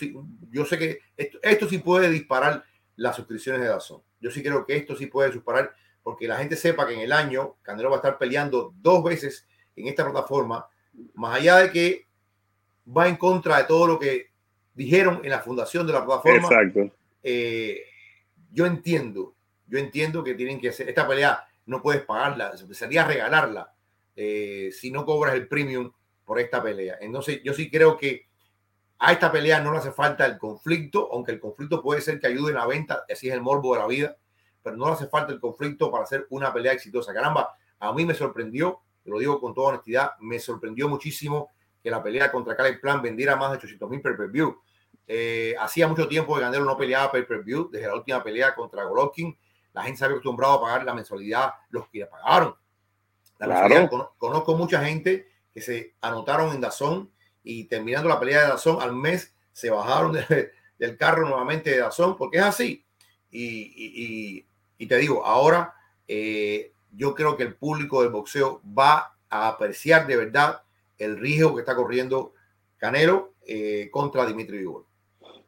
[0.51, 2.63] Yo sé que esto, esto sí puede disparar
[2.95, 4.01] las suscripciones de Dazón.
[4.19, 5.73] Yo sí creo que esto sí puede superar,
[6.03, 9.47] porque la gente sepa que en el año Canelo va a estar peleando dos veces
[9.75, 10.67] en esta plataforma,
[11.13, 12.07] más allá de que
[12.95, 14.31] va en contra de todo lo que
[14.73, 16.47] dijeron en la fundación de la plataforma.
[16.47, 16.91] Exacto.
[17.21, 17.83] Eh,
[18.51, 19.35] yo entiendo,
[19.67, 23.73] yo entiendo que tienen que hacer esta pelea, no puedes pagarla, sería regalarla
[24.15, 25.91] eh, si no cobras el premium
[26.25, 26.97] por esta pelea.
[27.01, 28.26] Entonces, yo sí creo que
[28.99, 32.27] a esta pelea no le hace falta el conflicto, aunque el conflicto puede ser que
[32.27, 34.17] ayude en la venta, así es el morbo de la vida,
[34.63, 37.13] pero no le hace falta el conflicto para hacer una pelea exitosa.
[37.13, 42.01] Caramba, a mí me sorprendió, lo digo con toda honestidad, me sorprendió muchísimo que la
[42.01, 44.61] pelea contra Caleb Plan vendiera más de 800 mil pay-per-view.
[45.05, 49.37] Eh, hacía mucho tiempo que Canelo no peleaba pay-per-view, desde la última pelea contra Golovkin.
[49.73, 52.55] la gente se había acostumbrado a pagar la mensualidad, los que pagaron.
[53.37, 54.11] claro.
[54.17, 57.11] Conozco mucha gente que se anotaron en Dazón
[57.47, 60.11] y terminando la pelea de Dazón al mes se bajaron
[60.79, 62.83] del carro nuevamente de Dazón, porque es así.
[63.31, 64.45] Y,
[64.87, 65.73] te digo, ahora
[66.07, 70.61] eh, yo creo que el público del boxeo va a apreciar de verdad
[70.97, 72.33] el riesgo que está corriendo
[72.77, 74.85] Canelo eh, contra Dimitri Vigor.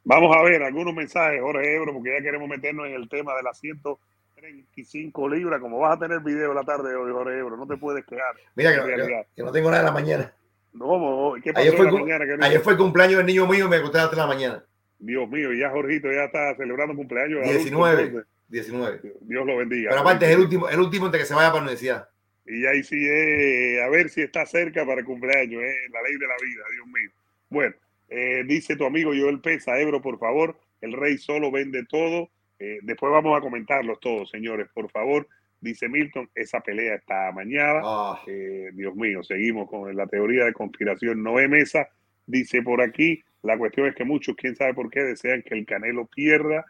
[0.04, 3.42] Vamos a ver algunos mensajes, Jorge Ebro, porque ya queremos meternos en el tema de
[3.42, 5.60] las 135 libras.
[5.60, 8.34] Como vas a tener video la tarde hoy, Jorge Ebro, no te puedes quedar.
[8.54, 10.34] Mira que, no tengo nada de la mañana.
[10.72, 12.46] No, ¿qué pasó ayer, fue, la mañana?
[12.46, 14.34] ayer fue el cumpleaños del niño mío y me acosté a las 3 de la
[14.34, 14.64] mañana.
[14.98, 17.42] Dios mío, ya Jorgito ya está celebrando cumpleaños.
[17.42, 18.24] 19.
[18.48, 19.00] 19.
[19.22, 19.90] Dios lo bendiga.
[19.90, 22.08] Pero aparte es el último, el último antes que se vaya para la universidad.
[22.46, 26.16] Y ahí sí es, a ver si está cerca para el cumpleaños, es la ley
[26.18, 27.10] de la vida, Dios mío.
[27.48, 27.74] Bueno,
[28.08, 32.28] eh, dice tu amigo Joel Pesa, Ebro, por favor, el rey solo vende todo.
[32.58, 35.28] Eh, después vamos a comentarlos todos, señores, por favor.
[35.60, 37.82] Dice Milton, esa pelea está amañada.
[37.84, 38.22] Ah.
[38.26, 41.88] Eh, Dios mío, seguimos con la teoría de conspiración Noé Mesa.
[42.26, 45.66] Dice por aquí, la cuestión es que muchos, quién sabe por qué, desean que el
[45.66, 46.64] Canelo pierda.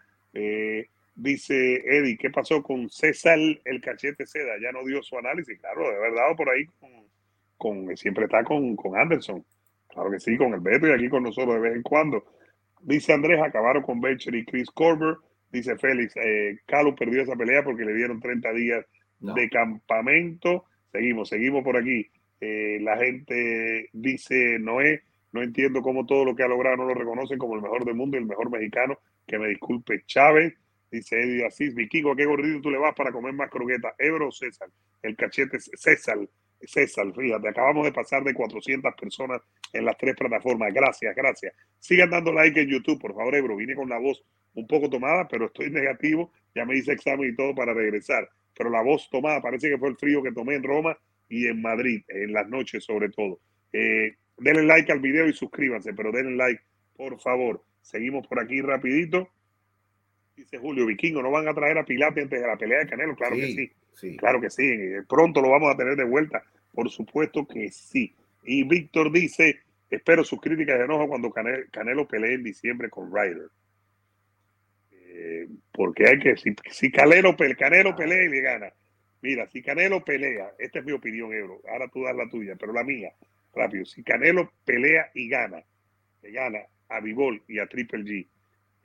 [1.15, 4.55] dice Eddie, ¿qué pasó con César el cachete seda?
[4.61, 5.59] Ya no dio su análisis.
[5.61, 6.67] Claro, de verdad, por ahí
[7.57, 9.45] con, siempre está con, con Anderson.
[9.89, 12.25] Claro que sí, con el Beto y aquí con nosotros de vez en cuando.
[12.81, 15.17] Dice Andrés, acabaron con Becher y Chris Corber.
[15.51, 16.59] Dice Félix, eh,
[16.97, 18.87] perdió esa pelea porque le dieron 30 días
[19.19, 20.65] de campamento.
[20.93, 22.07] Seguimos, seguimos por aquí.
[22.41, 26.95] Eh, la gente dice, Noé, no entiendo cómo todo lo que ha logrado no lo
[26.95, 28.99] reconocen como el mejor del mundo y el mejor mexicano.
[29.27, 30.55] Que me disculpe Chávez.
[30.91, 33.95] Dice Eddie Asís, Vikingo, ¿a qué gordito tú le vas para comer más croquetas?
[33.97, 34.69] Ebro César,
[35.03, 36.19] el cachete César,
[36.63, 39.41] César, fíjate, acabamos de pasar de 400 personas
[39.73, 40.75] en las tres plataformas.
[40.75, 41.55] Gracias, gracias.
[41.79, 43.57] Sigan dando like en YouTube, por favor, Ebro.
[43.57, 44.21] Vine con la voz
[44.55, 46.33] un poco tomada, pero estoy negativo.
[46.55, 48.29] Ya me hice examen y todo para regresar.
[48.57, 50.97] Pero la voz tomada, parece que fue el frío que tomé en Roma
[51.29, 53.41] y en Madrid, en las noches sobre todo.
[53.73, 56.63] Eh, denle like al video y suscríbanse, pero denle like,
[56.97, 57.63] por favor.
[57.83, 59.29] Seguimos por aquí rapidito.
[60.37, 63.15] Dice Julio Vikingo, ¿no van a traer a Pilate antes de la pelea de Canelo?
[63.15, 63.71] Claro que sí.
[64.17, 66.43] Claro que sí, eh, pronto lo vamos a tener de vuelta,
[66.73, 68.15] por supuesto que sí.
[68.45, 73.49] Y Víctor dice, espero sus críticas de enojo cuando Canelo, pelee en diciembre con Ryder.
[75.23, 78.73] Eh, porque hay que, si, si Canelo, Canelo pelea y le gana.
[79.21, 82.73] Mira, si Canelo pelea, esta es mi opinión, Ebro, ahora tú das la tuya, pero
[82.73, 83.13] la mía,
[83.55, 83.85] rápido.
[83.85, 85.63] Si Canelo pelea y gana,
[86.23, 88.29] le gana a Vivol y a Triple G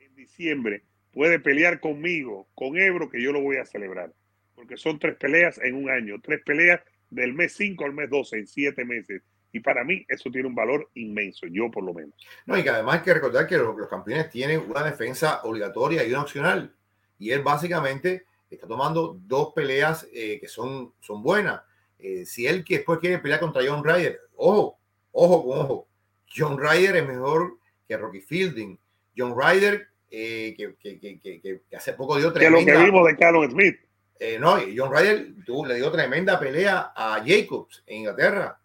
[0.00, 4.12] en diciembre, puede pelear conmigo, con Ebro, que yo lo voy a celebrar
[4.56, 6.80] porque son tres peleas en un año, tres peleas
[7.10, 9.22] del mes 5 al mes 12, en siete meses.
[9.56, 12.12] Y para mí eso tiene un valor inmenso, yo por lo menos.
[12.44, 16.10] No, y que además hay que recordar que los, campeones tienen una defensa obligatoria y
[16.10, 16.74] una opcional.
[17.18, 21.62] Y él básicamente está tomando dos peleas eh, que son, son buenas.
[21.98, 24.78] Eh, si él que después quiere pelear contra John Ryder, ojo,
[25.12, 25.88] ojo con ojo.
[26.36, 27.56] John Ryder es mejor
[27.88, 28.78] que Rocky Fielding.
[29.16, 32.58] John Ryder, eh, que, que, que, que, hace poco dio tremenda...
[32.58, 33.78] Que lo que vimos de Carlos Smith.
[34.20, 35.32] Eh, no, John Ryder
[35.66, 38.60] le dio tremenda pelea a Jacobs en Inglaterra.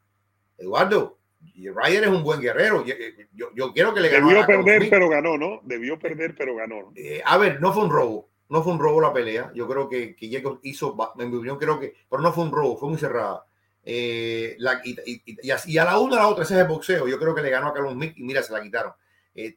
[0.61, 1.17] Eduardo,
[1.55, 2.85] Ryder es un buen guerrero.
[3.33, 4.27] Yo, yo, quiero que le gane.
[4.27, 5.59] Debió perder, pero ganó, ¿no?
[5.63, 6.91] Debió perder, pero ganó.
[6.95, 8.29] Eh, a ver, no fue un robo.
[8.49, 9.51] No fue un robo la pelea.
[9.55, 12.51] Yo creo que, que Jacobs hizo, en mi opinión, creo que, pero no fue un
[12.51, 13.45] robo, fue muy cerrada.
[13.83, 17.07] Eh, y, a la una a la otra, ese es el boxeo.
[17.07, 18.93] Yo creo que le ganó a Carlos Mick y mira, se la quitaron.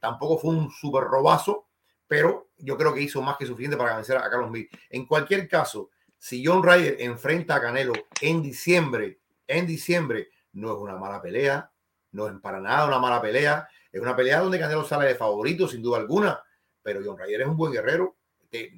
[0.00, 1.66] tampoco fue un super robazo,
[2.06, 4.68] pero yo creo que hizo más que suficiente para vencer a Carlos Mill.
[4.90, 10.78] En cualquier caso, si John Ryder enfrenta a Canelo en diciembre, en diciembre, no es
[10.78, 11.70] una mala pelea,
[12.12, 15.68] no es para nada una mala pelea, es una pelea donde Canelo sale de favorito,
[15.68, 16.42] sin duda alguna,
[16.82, 18.16] pero John Ryder es un buen guerrero,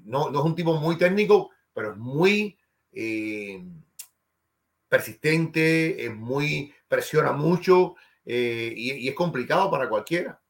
[0.05, 2.59] no, no es un tipo muy técnico, pero es muy
[2.93, 3.63] eh,
[4.89, 10.41] persistente, es muy, presiona mucho eh, y es complicado para cualquiera.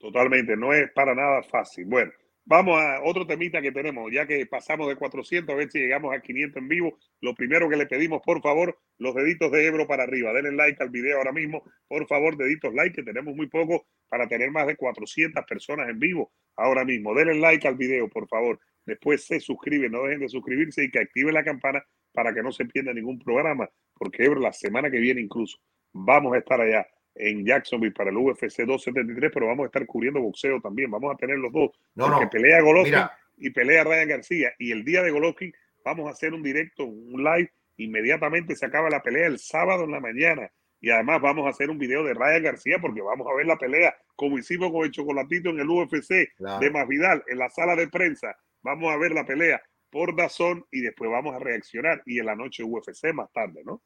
[0.00, 1.84] Totalmente, no es para nada fácil.
[1.84, 2.10] Bueno,
[2.50, 6.12] vamos a otro temita que tenemos, ya que pasamos de 400, a ver si llegamos
[6.12, 6.98] a 500 en vivo.
[7.20, 10.32] Lo primero que le pedimos, por favor, los deditos de Ebro para arriba.
[10.32, 14.26] Denle like al video ahora mismo, por favor, deditos like, que tenemos muy poco para
[14.26, 17.14] tener más de 400 personas en vivo ahora mismo.
[17.14, 18.58] Denle like al video, por favor.
[18.84, 22.50] Después se suscriben, no dejen de suscribirse y que activen la campana para que no
[22.50, 25.56] se pierda ningún programa, porque Ebro la semana que viene incluso
[25.92, 26.84] vamos a estar allá
[27.14, 30.90] en Jacksonville para el UFC 273, pero vamos a estar cubriendo boxeo también.
[30.90, 31.70] Vamos a tener los dos.
[31.94, 32.28] No, no.
[32.30, 33.04] pelea Golovkin
[33.38, 34.52] y pelea Ryan García.
[34.58, 35.52] Y el día de Golovkin
[35.84, 37.50] vamos a hacer un directo, un live.
[37.76, 40.50] Inmediatamente se acaba la pelea el sábado en la mañana.
[40.82, 43.58] Y además vamos a hacer un video de Ryan García porque vamos a ver la
[43.58, 46.30] pelea como hicimos con el chocolatito en el UFC
[46.60, 48.36] de Masvidal en la sala de prensa.
[48.62, 52.02] Vamos a ver la pelea por Dazón y después vamos a reaccionar.
[52.06, 53.82] Y en la noche UFC más tarde, ¿no?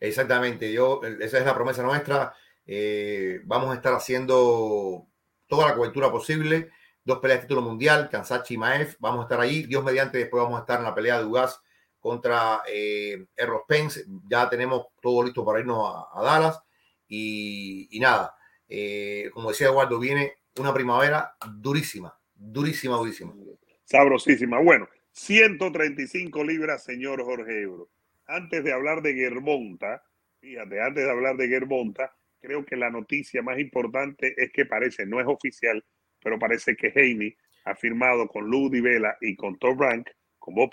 [0.00, 2.34] Exactamente, yo, esa es la promesa nuestra.
[2.70, 5.08] Eh, vamos a estar haciendo
[5.46, 6.70] toda la cobertura posible.
[7.02, 8.96] Dos peleas de título mundial, Kansachi y Maef.
[9.00, 9.62] Vamos a estar ahí.
[9.62, 11.62] Dios mediante, después vamos a estar en la pelea de Ugas
[11.98, 14.04] contra eh, Errol Spence.
[14.28, 16.60] Ya tenemos todo listo para irnos a, Dallas.
[17.08, 18.36] Y, nada,
[18.68, 23.34] eh, como decía Eduardo, viene una primavera durísima, durísima, durísima.
[23.84, 24.60] Sabrosísima.
[24.60, 27.88] Bueno, 135 libras, señor Jorge Ebro.
[28.26, 30.04] Antes de hablar de Germonta,
[30.38, 35.06] fíjate, antes de hablar de Germonta, creo que la noticia más importante es que parece,
[35.06, 35.84] no es oficial,
[36.22, 40.08] pero parece que Heine ha firmado con Ludi Vela y con Top Rank,
[40.38, 40.70] con Bob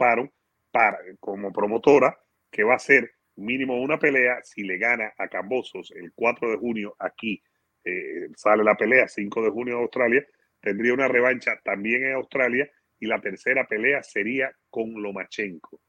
[0.71, 2.17] para, como promotora,
[2.51, 6.57] que va a ser mínimo una pelea si le gana a Cambosos el 4 de
[6.57, 7.41] junio aquí.
[7.83, 10.25] Eh, sale la pelea 5 de junio en Australia,
[10.59, 15.81] tendría una revancha también en Australia y la tercera pelea sería con Lomachenko.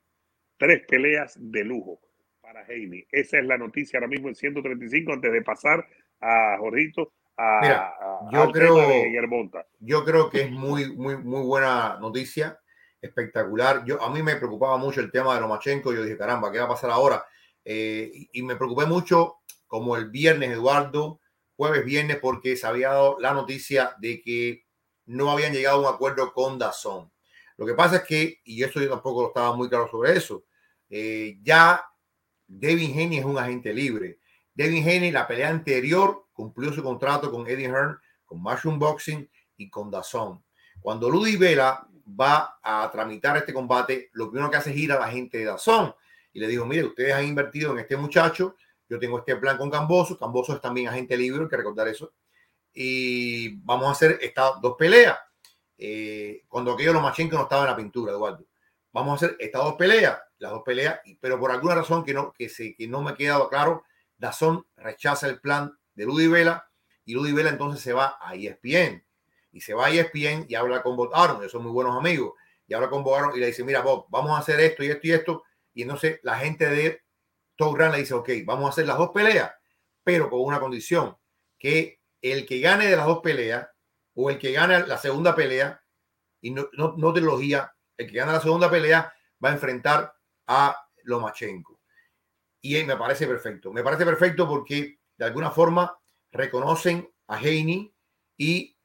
[0.58, 2.00] Tres peleas de lujo
[2.46, 3.08] para Heine.
[3.10, 5.84] Esa es la noticia ahora mismo en 135 antes de pasar
[6.20, 8.78] a Jorito a, yo creo
[9.80, 12.58] yo creo que es muy muy muy buena noticia
[13.02, 16.58] espectacular yo a mí me preocupaba mucho el tema de Lomachenko yo dije caramba qué
[16.58, 17.26] va a pasar ahora
[17.62, 21.20] eh, y me preocupé mucho como el viernes Eduardo
[21.56, 24.64] jueves viernes porque se había dado la noticia de que
[25.04, 27.10] no habían llegado a un acuerdo con Dazón.
[27.56, 30.44] Lo que pasa es que, y esto yo tampoco estaba muy claro sobre eso,
[30.90, 31.82] eh, ya
[32.46, 34.18] Devin Haney es un agente libre.
[34.54, 39.68] Devin Haney, la pelea anterior, cumplió su contrato con Eddie Hearn, con Mushroom Boxing y
[39.68, 40.42] con Dazón.
[40.80, 44.98] Cuando Ludy Vela va a tramitar este combate, lo primero que hace es ir a
[44.98, 45.94] la gente de Dazón
[46.36, 48.56] y le digo, mire, ustedes han invertido en este muchacho,
[48.90, 52.12] yo tengo este plan con Camboso, Camboso es también agente libre, hay que recordar eso,
[52.74, 55.16] y vamos a hacer estas dos peleas.
[55.78, 58.44] Eh, cuando aquello Lomachenko no estaba en la pintura, Eduardo.
[58.96, 62.32] Vamos a hacer estas dos peleas, las dos peleas, pero por alguna razón que no,
[62.32, 63.84] que, se, que no me ha quedado claro,
[64.16, 66.66] Dazón rechaza el plan de Ludi Vela
[67.04, 69.04] y Ludi Vela entonces se va a ESPN
[69.52, 72.32] y se va a ESPN y habla con Bob Aaron, ellos son muy buenos amigos,
[72.66, 75.06] y habla con Bob y le dice, mira Bob, vamos a hacer esto y esto
[75.06, 75.44] y esto,
[75.74, 77.02] y entonces la gente de
[77.54, 79.52] Top le dice, ok, vamos a hacer las dos peleas,
[80.04, 81.18] pero con una condición,
[81.58, 83.68] que el que gane de las dos peleas
[84.14, 85.82] o el que gane la segunda pelea,
[86.40, 90.14] y no, no, no trilogía, el que gane la segunda pelea va a enfrentar
[90.46, 91.80] a Lomachenko.
[92.60, 93.72] Y me parece perfecto.
[93.72, 95.98] Me parece perfecto porque de alguna forma
[96.32, 97.92] reconocen a Heini
[98.36, 98.76] y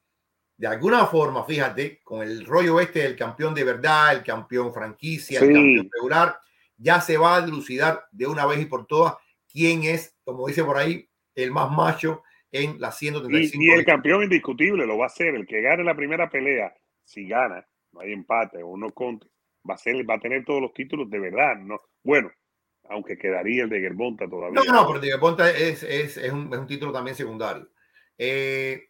[0.58, 5.40] de alguna forma, fíjate, con el rollo este del campeón de verdad, el campeón franquicia,
[5.40, 6.40] el campeón regular,
[6.78, 9.16] ya se va a dilucidar de una vez y por todas
[9.52, 13.60] quién es, como dice por ahí, el más macho en la 135.
[13.60, 16.76] Y, y el campeón indiscutible lo va a ser, el que gane la primera pelea,
[17.04, 19.28] si gana, no hay empate o no conte,
[19.70, 21.80] va a ser, va a tener todos los títulos de verdad, ¿no?
[22.04, 22.32] Bueno,
[22.90, 24.62] aunque quedaría el de Germonta todavía.
[24.66, 27.70] No, no, de Germonta es, es, es, un, es, un, título también secundario.
[28.18, 28.90] Eh,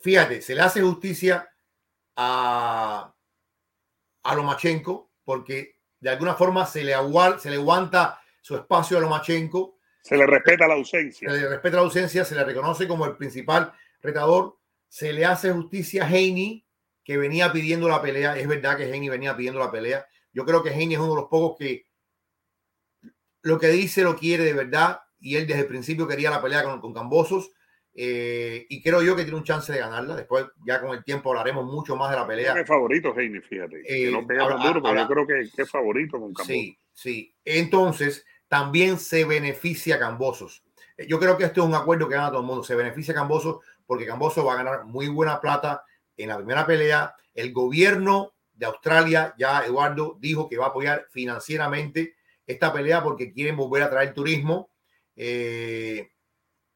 [0.00, 1.48] fíjate, se le hace justicia
[2.16, 3.14] a,
[4.22, 9.00] a Lomachenko porque de alguna forma se le, aguanta, se le aguanta su espacio a
[9.00, 11.30] Lomachenko se le respeta la ausencia.
[11.30, 14.58] Se le respeta la ausencia, se le reconoce como el principal retador.
[14.88, 16.66] Se le hace justicia a Heini,
[17.04, 18.36] que venía pidiendo la pelea.
[18.36, 20.06] Es verdad que Heini venía pidiendo la pelea.
[20.32, 21.86] Yo creo que Heini es uno de los pocos que
[23.42, 25.00] lo que dice lo quiere de verdad.
[25.20, 27.50] Y él desde el principio quería la pelea con, con Cambosos.
[27.94, 30.16] Eh, y creo yo que tiene un chance de ganarla.
[30.16, 32.58] Después, ya con el tiempo, hablaremos mucho más de la pelea.
[32.58, 33.80] Es favorito, Heini, fíjate.
[33.80, 36.46] Eh, que no pega tan duro, pero yo creo que, que, es favorito con Cambosos.
[36.46, 37.34] Sí, sí.
[37.44, 40.64] Entonces, también se beneficia Cambosos.
[40.96, 42.64] Eh, yo creo que este es un acuerdo que gana todo el mundo.
[42.64, 45.84] Se beneficia Cambosos porque Cambosos va a ganar muy buena plata
[46.22, 47.14] en la primera pelea.
[47.34, 52.14] El gobierno de Australia, ya Eduardo, dijo que va a apoyar financieramente
[52.46, 54.70] esta pelea porque quieren volver a traer turismo.
[55.16, 56.10] Eh,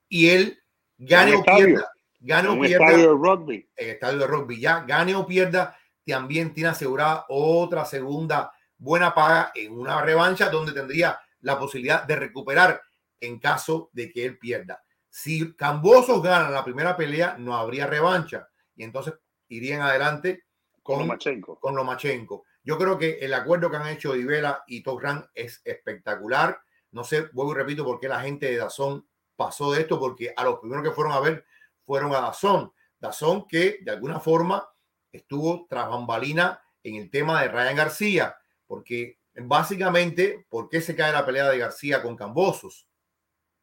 [0.09, 0.59] y él
[0.99, 1.91] gane o pierda.
[2.21, 2.87] Gane o pierda.
[2.87, 3.71] Estadio de rugby.
[3.77, 4.61] El estadio de rugby.
[4.61, 10.73] Ya gane o pierda, también tiene asegurada otra segunda buena paga en una revancha donde
[10.73, 12.83] tendría la posibilidad de recuperar
[13.21, 14.83] en caso de que él pierda.
[15.09, 19.15] Si Cambosos gana la primera pelea, no habría revancha y entonces
[19.49, 20.45] irían adelante
[20.83, 21.59] con, Lomachenko.
[21.59, 22.45] con Lomachenko.
[22.63, 26.61] Yo creo que el acuerdo que han hecho Divela y Tokran es espectacular.
[26.93, 30.33] No sé, vuelvo y repito, por qué la gente de Dazón pasó de esto, porque
[30.37, 31.45] a los primeros que fueron a ver
[31.85, 32.73] fueron a Dazón.
[32.99, 34.69] Dazón que de alguna forma
[35.13, 38.37] estuvo tras bambalina en el tema de Ryan García,
[38.67, 42.89] porque básicamente, ¿por qué se cae la pelea de García con Cambosos?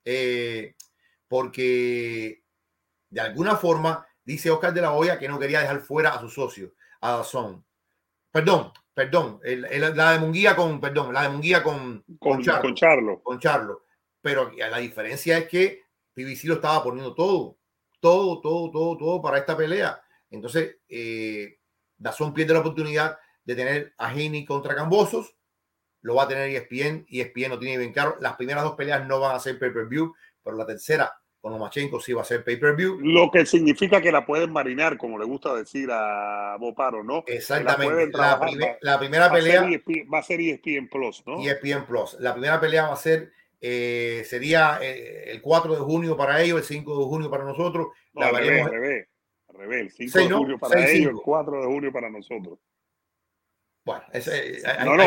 [0.06, 0.76] Eh,
[1.28, 2.44] porque
[3.10, 6.30] de alguna forma dice Oscar de la Hoya que no quería dejar fuera a su
[6.30, 7.66] socio, a Dazón.
[8.32, 13.86] Perdón, perdón, la de Munguía con, perdón, la de Munguía con, con, Charlo, con Charlo.
[14.22, 17.58] Pero la diferencia es que PBC lo estaba poniendo todo,
[18.00, 20.02] todo, todo, todo, todo para esta pelea.
[20.30, 21.60] Entonces, eh,
[21.98, 25.36] Dazón pierde la oportunidad de tener a Heini contra Cambosos,
[26.02, 29.20] lo va a tener ESPN, ESPN no tiene bien claro, las primeras dos peleas no
[29.20, 30.14] van a ser pay-per-view,
[30.44, 31.14] pero la tercera
[31.44, 33.00] con Lomachenko sí va a ser pay-per-view.
[33.02, 37.26] Lo que significa que la pueden marinar, como le gusta decir a Boparo, ¿no?
[37.28, 38.18] Exactamente.
[38.18, 38.40] La,
[38.80, 41.42] la, primera pelea va a ser ESPN Plus, ¿no?
[41.42, 42.16] ESPN Plus.
[42.22, 46.60] La primera pelea va a ser, eh, sería eh, el 4 de junio para ellos,
[46.60, 47.88] el 5 de junio para nosotros.
[48.14, 49.10] No, la al al revés,
[49.50, 49.82] al revés.
[50.00, 52.60] El 5 de junio para ellos, el 4 de junio para nosotros.
[53.84, 55.04] Bueno, ese, no, no,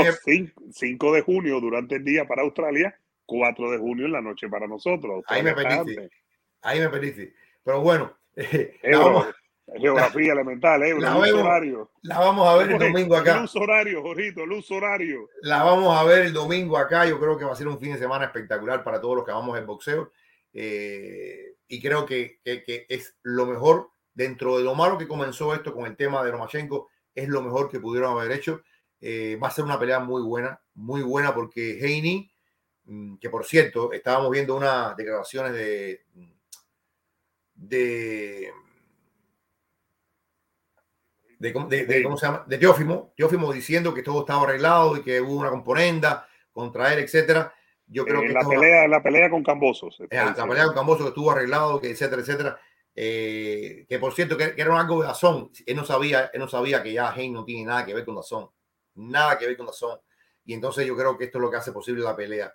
[0.71, 4.67] 5 de junio durante el día para Australia, 4 de junio en la noche para
[4.67, 5.25] nosotros.
[5.29, 6.11] Ahí me perdiste.
[6.67, 7.33] Ahí me perdiste.
[7.63, 11.93] Pero bueno, geografía elemental, eh, la, horario.
[12.03, 13.41] la vamos a ver el domingo acá.
[13.41, 15.29] Luz horario, Jorito, luz horario.
[15.43, 17.07] La vamos a ver el domingo acá.
[17.07, 19.31] Yo creo que va a ser un fin de semana espectacular para todos los que
[19.31, 20.11] vamos en boxeo.
[20.53, 25.73] Eh, y creo que, que, es lo mejor dentro de lo malo que comenzó esto
[25.73, 28.63] con el tema de Lomachenko, es lo mejor que pudieron haber hecho.
[29.01, 32.29] Eh, va a ser una pelea muy buena, muy buena porque Heini,
[32.87, 36.07] mm, que por cierto, estábamos viendo unas declaraciones de
[37.69, 38.53] de,
[41.39, 41.53] de,
[42.03, 42.45] ¿cómo se llama?
[42.47, 47.01] de Teófimo, Teófimo diciendo que todo estaba arreglado y que hubo una componenda contra él,
[47.01, 47.53] etcétera.
[47.87, 50.01] Yo creo eh, que la pelea, la pelea con Cambosos.
[50.01, 52.61] Eh, la pelea con Cambosos que estuvo arreglado, que etcétera, etcétera.
[52.95, 55.51] Eh, que por cierto que, era algo de Dazón.
[55.67, 58.17] Él no sabía, él no sabía que ya Hein no tiene nada que ver con
[58.17, 58.49] Dazón.
[58.95, 60.01] Nada que ver con Dazón.
[60.45, 62.53] Y entonces yo creo que esto es lo que hace posible la pelea.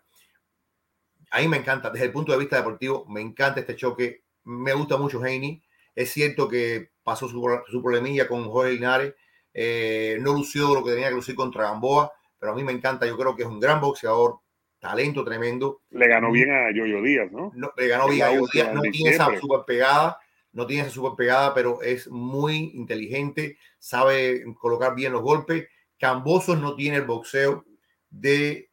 [1.29, 4.73] A mí me encanta, desde el punto de vista deportivo, me encanta este choque me
[4.73, 5.61] gusta mucho Heini.
[5.95, 9.13] Es cierto que pasó su, su problemilla con Jorge Linares.
[9.53, 13.05] Eh, no lució lo que tenía que lucir contra Gamboa, pero a mí me encanta.
[13.05, 14.39] Yo creo que es un gran boxeador,
[14.79, 15.81] talento tremendo.
[15.91, 17.51] Le ganó bien a Yoyo Díaz, ¿no?
[17.75, 18.73] le ganó bien a Yoyo Díaz.
[18.73, 20.19] No tiene esa super pegada,
[20.53, 25.67] no tiene esa super pegada, pero es muy inteligente, sabe colocar bien los golpes.
[25.99, 27.65] Cambosos no tiene el boxeo
[28.09, 28.69] de.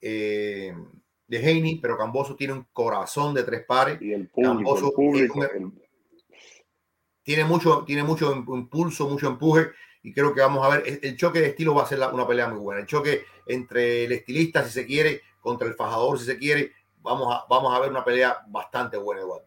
[0.00, 0.74] Eh,
[1.28, 4.00] de Heini, pero Camboso tiene un corazón de tres pares.
[4.00, 4.92] Y el público,
[7.22, 9.68] tiene, mucho, tiene mucho impulso, mucho empuje.
[10.02, 12.48] Y creo que vamos a ver, el choque de estilo va a ser una pelea
[12.48, 12.80] muy buena.
[12.80, 16.72] El choque entre el estilista, si se quiere, contra el fajador, si se quiere,
[17.02, 19.46] vamos a, vamos a ver una pelea bastante buena, Eduardo.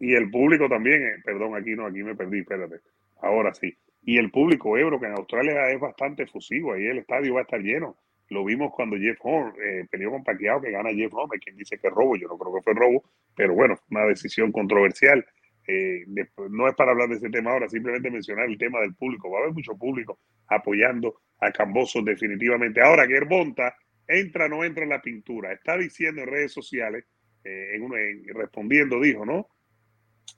[0.00, 2.80] Y el público también, eh, perdón, aquí no, aquí me perdí, espérate.
[3.22, 3.72] Ahora sí.
[4.04, 7.44] Y el público Ebro, que en Australia es bastante efusivo, ahí el estadio va a
[7.44, 7.96] estar lleno.
[8.32, 11.78] Lo vimos cuando Jeff Horn eh, peleó con Pacquiao, que gana Jeff Horn, quien dice
[11.78, 13.04] que es robo, yo no creo que fue robo,
[13.36, 15.24] pero bueno, una decisión controversial.
[15.68, 16.04] Eh,
[16.50, 19.30] no es para hablar de ese tema ahora, simplemente mencionar el tema del público.
[19.30, 20.18] Va a haber mucho público
[20.48, 22.80] apoyando a Camboso definitivamente.
[22.80, 23.76] Ahora, Gerbonta
[24.08, 25.52] entra o no entra en la pintura.
[25.52, 27.04] Está diciendo en redes sociales,
[27.44, 29.46] eh, en respondiendo, dijo, ¿no?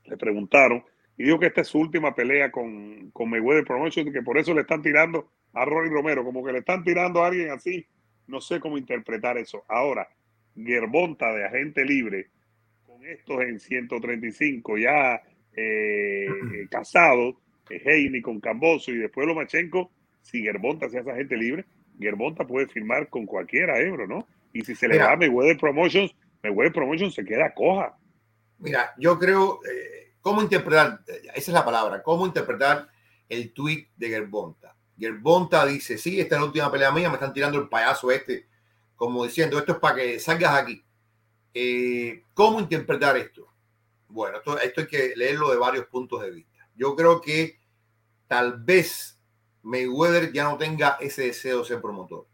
[0.07, 0.85] Le preguntaron
[1.17, 4.53] y dijo que esta es su última pelea con, con Mayweather Promotion, que por eso
[4.53, 7.87] le están tirando a Ronnie Romero, como que le están tirando a alguien así.
[8.27, 9.65] No sé cómo interpretar eso.
[9.69, 10.09] Ahora,
[10.57, 12.29] Gerbonta de agente libre,
[12.87, 15.23] con estos en 135 ya
[15.57, 16.27] eh,
[16.71, 17.37] casados,
[17.71, 19.91] eh, Heini con Camboso y después Lomachenko,
[20.23, 21.65] si Gerbonta se hace agente libre,
[21.99, 24.27] Gerbonta puede firmar con cualquiera euro, ¿no?
[24.53, 27.97] Y si se le da a Mayweather Promotions, Mayweather Promotions se queda coja.
[28.59, 31.01] Mira, yo creo, eh, ¿cómo interpretar?
[31.07, 32.89] Esa es la palabra, ¿cómo interpretar
[33.29, 34.77] el tweet de Gerbonta?
[34.99, 38.49] Gerbonta dice, sí, esta es la última pelea mía, me están tirando el payaso este,
[38.97, 40.85] como diciendo, esto es para que salgas aquí.
[41.53, 43.49] Eh, ¿Cómo interpretar esto?
[44.09, 46.69] Bueno, esto, hay que leerlo de varios puntos de vista.
[46.77, 47.59] Yo creo que
[48.29, 49.19] tal vez
[49.63, 52.27] Mayweather ya no tenga ese deseo de ser promotor.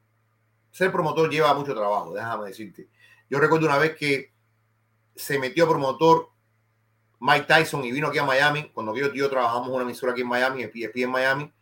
[0.71, 2.89] Ser promotor lleva mucho trabajo, déjame decirte.
[3.29, 4.33] Yo recuerdo una vez que
[5.15, 6.31] se metió promotor
[7.21, 10.29] Mike Tyson y vino aquí a Miami, cuando yo yo trabajamos una emisora aquí en
[10.29, 11.53] Miami, en Miami,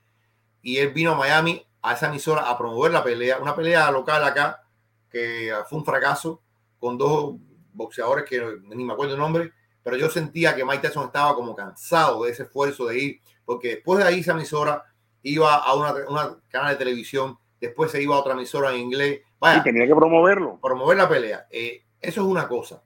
[0.68, 4.22] y él vino a Miami a esa emisora a promover la pelea, una pelea local
[4.22, 4.62] acá
[5.08, 6.42] que fue un fracaso
[6.78, 7.36] con dos
[7.72, 11.56] boxeadores que ni me acuerdo el nombre, pero yo sentía que Mike Tyson estaba como
[11.56, 14.84] cansado de ese esfuerzo de ir, porque después de ahí esa emisora
[15.22, 19.22] iba a una, canal de televisión, después se iba a otra emisora en inglés.
[19.40, 20.58] Vaya, tenía que promoverlo.
[20.60, 21.46] Promover la pelea.
[21.50, 22.82] Eh, eso es una cosa.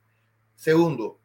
[0.54, 1.18] Segundo,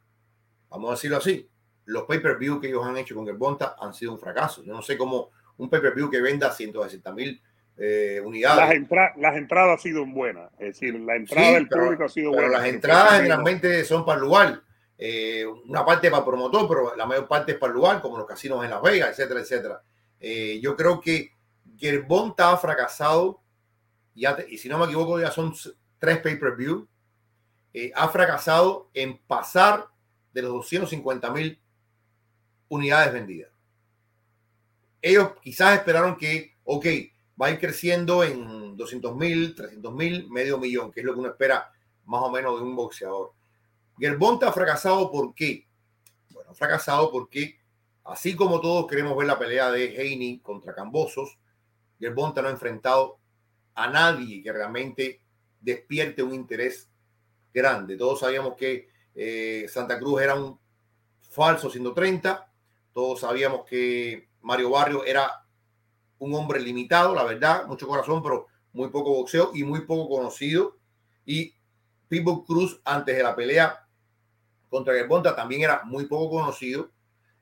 [0.69, 1.47] vamos a decirlo así,
[1.85, 4.63] los pay-per-view que ellos han hecho con el Bonta han sido un fracaso.
[4.63, 7.41] Yo no sé cómo un pay-per-view que venda 160 mil
[7.77, 8.81] eh, unidades.
[8.89, 12.49] Las, las, entradas han sido buenas, es decir, la entrada del público ha sido buena.
[12.49, 14.61] Las entradas generalmente son para el lugar.
[14.97, 18.17] Eh, una parte para el promotor, pero la mayor parte es para el lugar, como
[18.17, 19.83] los casinos en Las Vegas, etcétera, etcétera.
[20.19, 21.31] Eh, yo creo que
[21.77, 23.41] Gerbonta ha fracasado
[24.15, 25.53] ya y si no me equivoco, ya son
[25.99, 26.87] tres pay-per-view,
[27.93, 29.85] ha fracasado en pasar
[30.33, 31.61] de los 250 mil
[32.69, 33.51] unidades vendidas.
[35.07, 36.85] Ellos quizás esperaron que, ok,
[37.41, 41.19] va a ir creciendo en 200 mil, 300 mil, medio millón, que es lo que
[41.19, 41.71] uno espera
[42.03, 43.31] más o menos de un boxeador.
[43.97, 45.65] Gerbonta ha fracasado, ¿por qué?
[46.31, 47.57] Bueno, ha fracasado porque,
[48.03, 51.37] así como todos queremos ver la pelea de Heini contra Cambosos,
[51.97, 53.17] Gerbonta no ha enfrentado
[53.75, 55.21] a nadie que realmente
[55.61, 56.89] despierte un interés
[57.53, 57.95] grande.
[57.95, 60.59] Todos sabíamos que eh, Santa Cruz era un
[61.29, 62.51] falso 130,
[62.91, 65.45] todos sabíamos que Mario Barrio era
[66.19, 70.77] un hombre limitado, la verdad, mucho corazón, pero muy poco boxeo y muy poco conocido.
[71.25, 71.53] Y
[72.07, 73.85] Pitbull Cruz antes de la pelea
[74.69, 76.89] contra Gerbonta también era muy poco conocido.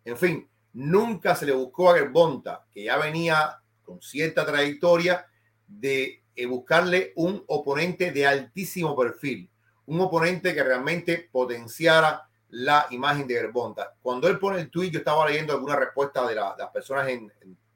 [0.04, 5.28] En fin, nunca se le buscó a Gerbonta, que ya venía con cierta trayectoria,
[5.68, 9.48] de eh, buscarle un oponente de altísimo perfil,
[9.86, 13.94] un oponente que realmente potenciara la imagen de Gerbonta.
[14.02, 17.30] Cuando él pone el tweet, yo estaba leyendo alguna respuesta de, las personas en,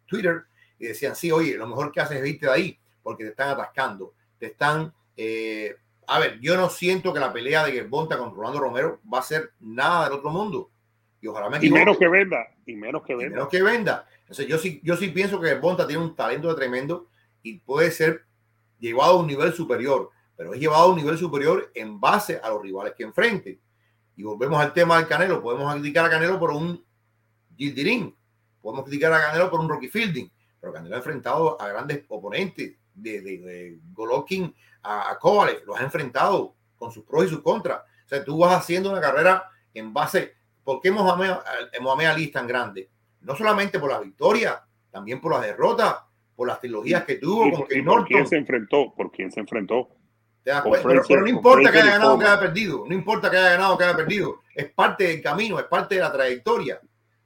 [0.05, 0.43] Twitter
[0.80, 3.49] y decían, sí, oye, lo mejor que haces es irte de ahí porque te están
[3.49, 4.93] atascando, te están...
[5.17, 5.75] Eh,
[6.07, 9.23] a ver, yo no siento que la pelea de Gerbonta con Rolando Romero va a
[9.23, 10.71] ser nada del otro mundo.
[11.21, 13.36] Y ojalá me Y menos que venda, y menos que venda.
[13.36, 14.07] menos que venda.
[14.21, 17.09] Entonces yo sí, yo sí pienso que Gerbonta tiene un talento de tremendo
[17.43, 18.23] y puede ser
[18.80, 22.49] llevado a un nivel superior, pero es llevado a un nivel superior en base a
[22.49, 23.59] los rivales que enfrente.
[24.20, 25.41] Y volvemos al tema del Canelo.
[25.41, 26.84] Podemos criticar a Canelo por un
[27.55, 28.13] Gildirín,
[28.61, 32.76] podemos criticar a Canelo por un Rocky Fielding, pero Canelo ha enfrentado a grandes oponentes,
[32.93, 34.53] de, de, Golovkin
[34.84, 37.80] a, a Kovalev, los ha enfrentado con sus pros y sus contras.
[37.80, 40.34] O sea, tú vas haciendo una carrera en base.
[40.65, 41.36] ¿Por qué Mohamed,
[41.80, 42.89] Mohamed Ali es tan grande?
[43.22, 44.61] No solamente por la victoria,
[44.91, 45.95] también por las derrotas,
[46.36, 47.65] por las trilogías que tuvo.
[47.65, 48.93] con por quién se enfrentó?
[48.93, 49.88] ¿Por quién se enfrentó?
[50.44, 53.74] Pero, no importa que haya ganado o que haya perdido, no importa que haya ganado
[53.74, 56.80] o que haya perdido, es parte del camino, es parte de la trayectoria,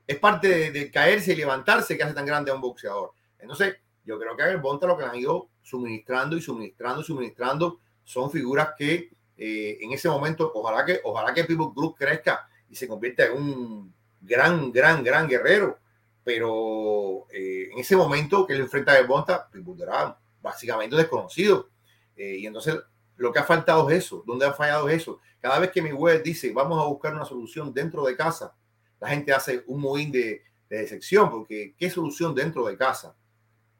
[0.05, 3.11] es parte de, caerse y levantarse que hace tan grande a un boxeador.
[3.39, 7.79] Entonces, yo creo que a Bonta lo que han ido suministrando y suministrando y suministrando
[8.03, 12.75] son figuras que eh, en ese momento, ojalá que, ojalá que People Group crezca y
[12.75, 15.79] se convierta en un gran, gran, gran guerrero.
[16.23, 21.69] Pero eh, en ese momento que él enfrenta a Bonta, People era básicamente desconocido.
[22.15, 22.75] Eh, y entonces
[23.17, 24.23] lo que ha faltado es eso.
[24.25, 25.19] ¿Dónde ha fallado es eso?
[25.39, 28.55] Cada vez que mi web dice vamos a buscar una solución dentro de casa,
[28.99, 33.15] la gente hace un moín de, de decepción porque ¿qué solución dentro de casa?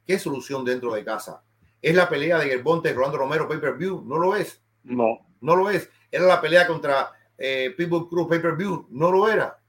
[0.05, 1.43] ¿Qué solución dentro de casa?
[1.81, 4.03] ¿Es la pelea de Gerbonte y Rolando Romero pay-per-view?
[4.05, 4.61] No lo es.
[4.83, 5.19] No.
[5.41, 5.89] No lo es.
[6.09, 8.87] ¿Era la pelea contra eh, People Cruz pay-per-view?
[8.89, 9.59] No lo era.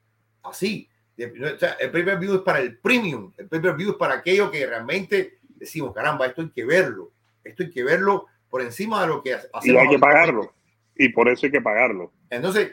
[0.43, 0.89] Así.
[1.17, 1.33] el
[1.91, 3.33] pay-per-view es para el premium.
[3.37, 7.11] El pay-per-view es para aquello que realmente decimos, caramba, esto hay que verlo.
[7.43, 9.67] Esto hay que verlo por encima de lo que hacemos.
[9.67, 10.55] Y hay que pagarlo.
[10.95, 12.13] Y por eso hay que pagarlo.
[12.31, 12.73] Entonces,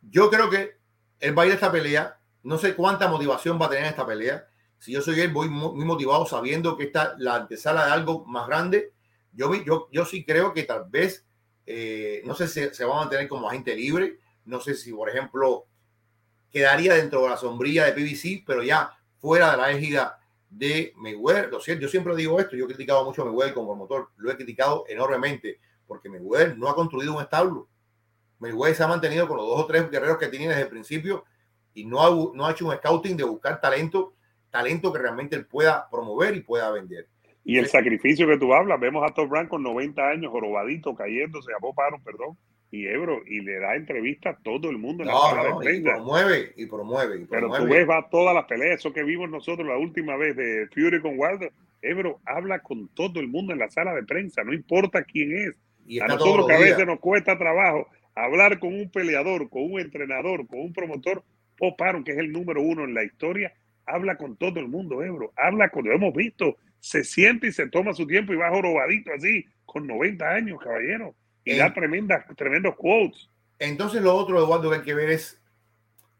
[0.00, 0.78] yo creo que
[1.18, 2.18] él va a ir a esta pelea.
[2.42, 4.46] No sé cuánta motivación va a tener esta pelea
[4.78, 8.46] si yo soy él, voy muy motivado sabiendo que está la antesala de algo más
[8.46, 8.94] grande.
[9.30, 11.26] Yo, yo, yo sí creo que tal vez,
[11.66, 15.10] eh, no sé si se va a mantener como agente libre, no sé si, por
[15.10, 15.66] ejemplo,
[16.50, 20.18] quedaría dentro de la sombrilla de PBC, pero ya fuera de la égida
[20.50, 21.50] de Mayweather.
[21.50, 24.30] Lo cierto, yo siempre digo esto, yo he criticado mucho a Mayweather como motor, lo
[24.30, 27.68] he criticado enormemente, porque Mayweather no ha construido un establo.
[28.38, 31.24] Mayweather se ha mantenido con los dos o tres guerreros que tiene desde el principio
[31.72, 34.14] y no ha, no ha hecho un scouting de buscar talento
[34.50, 37.08] talento que realmente él pueda promover y pueda vender.
[37.44, 41.52] Y el sacrificio que tú hablas, vemos a Top Rank con 90 años, jorobadito, cayéndose,
[41.52, 42.36] a Paro, perdón,
[42.70, 45.80] y Ebro, y le da entrevista a todo el mundo en la sala de Y
[45.80, 49.66] promueve, y promueve, Pero tú ves, va a todas las peleas, eso que vimos nosotros
[49.66, 51.52] la última vez de Fury con Wilder,
[51.82, 55.58] Ebro habla con todo el mundo en la sala de prensa, no importa quién es.
[55.86, 59.80] Y a nosotros que a veces nos cuesta trabajo hablar con un peleador, con un
[59.80, 61.24] entrenador, con un promotor,
[61.76, 63.52] Paro, que es el número uno en la historia,
[63.84, 67.68] habla con todo el mundo, Ebro, habla con, lo hemos visto, se siente y se
[67.68, 71.14] toma su tiempo y va jorobadito así, con 90 años, caballero,
[71.44, 73.28] y da tremendas, tremendos quotes.
[73.58, 75.40] Entonces lo otro, Eduardo, que hay que ver es,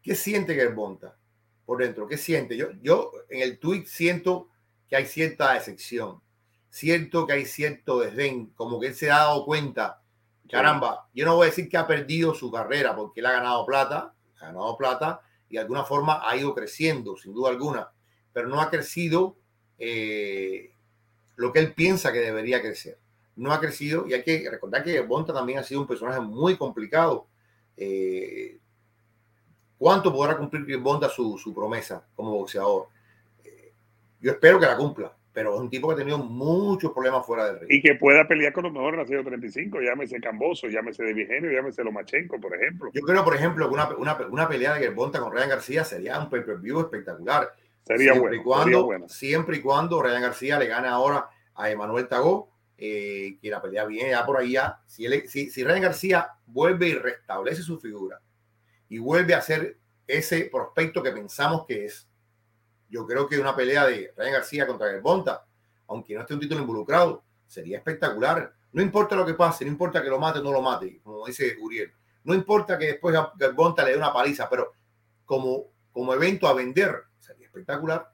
[0.01, 1.17] ¿qué siente Gerbonta
[1.65, 2.07] por dentro?
[2.07, 2.55] ¿Qué siente?
[2.57, 4.49] Yo, yo en el tweet siento
[4.89, 6.21] que hay cierta decepción,
[6.69, 10.01] siento que hay cierto desdén, como que él se ha dado cuenta,
[10.49, 13.65] caramba, yo no voy a decir que ha perdido su carrera porque él ha ganado
[13.65, 17.89] plata, ha ganado plata, y de alguna forma ha ido creciendo, sin duda alguna,
[18.33, 19.37] pero no ha crecido
[19.77, 20.71] eh,
[21.35, 23.00] lo que él piensa que debería crecer.
[23.35, 26.57] No ha crecido y hay que recordar que Bonta también ha sido un personaje muy
[26.57, 27.27] complicado.
[27.77, 28.59] Eh,
[29.77, 32.87] ¿Cuánto podrá cumplir Bonta su, su, promesa como boxeador?
[33.43, 33.73] Eh,
[34.19, 35.15] yo espero que la cumpla.
[35.33, 37.71] pero es un tipo que ha tenido muchos problemas fuera del ring.
[37.71, 41.83] Y que pueda pelear con los mejores nacidos 35, llámese Camboso, llámese de Vigenio, llámese
[41.83, 42.91] Lomachenko, por ejemplo.
[42.93, 46.19] Yo creo, por ejemplo, que una, una, una pelea de Gervonta con Ryan García sería
[46.19, 47.51] un pay-per-view espectacular.
[47.83, 49.09] Sería, siempre bueno, y cuando, sería bueno.
[49.09, 52.50] Siempre y cuando Ryan García le gane ahora a Emanuel Tagó,
[52.83, 54.81] eh, que la pelea viene ya por ya.
[54.87, 58.19] Si, si, si Ryan García vuelve y restablece su figura
[58.89, 59.77] y vuelve a ser
[60.07, 62.09] ese prospecto que pensamos que es,
[62.89, 65.45] yo creo que una pelea de Ryan García contra Gervonta
[65.91, 68.53] aunque no esté un título involucrado, sería espectacular.
[68.71, 71.27] No importa lo que pase, no importa que lo mate o no lo mate, como
[71.27, 71.91] dice Uriel.
[72.23, 73.15] No importa que después
[73.53, 74.73] Bonta le dé una paliza, pero
[75.25, 78.09] como, como evento a vender, sería espectacular.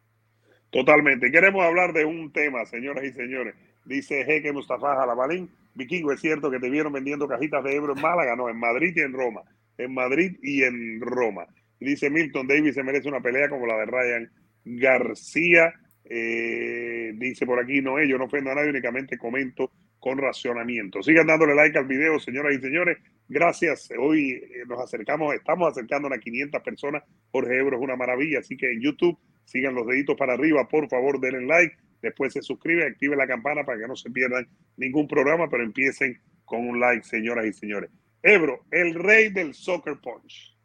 [0.71, 1.31] Totalmente.
[1.31, 3.53] Queremos hablar de un tema, señoras y señores.
[3.87, 5.49] Dice Jeque Mustafa Jalabalín.
[5.73, 8.93] Vikingo, es cierto que te vieron vendiendo cajitas de Ebro en Málaga, no, en Madrid
[8.95, 9.41] y en Roma.
[9.77, 11.45] En Madrid y en Roma.
[11.79, 14.31] Dice Milton Davis se merece una pelea como la de Ryan
[14.65, 15.73] García
[16.09, 21.03] eh, dice por aquí, no, yo no ofendo a nadie, únicamente comento con racionamiento.
[21.03, 22.97] Sigan dándole like al video, señoras y señores.
[23.27, 23.89] Gracias.
[23.99, 27.03] Hoy eh, nos acercamos, estamos acercando a 500 personas.
[27.31, 28.39] Jorge Ebro es una maravilla.
[28.39, 29.17] Así que en YouTube
[29.47, 30.67] sigan los deditos para arriba.
[30.67, 31.75] Por favor, denle like.
[32.01, 36.21] Después se suscribe, active la campana para que no se pierdan ningún programa, pero empiecen
[36.45, 37.89] con un like, señoras y señores.
[38.21, 40.55] Ebro, el rey del soccer punch.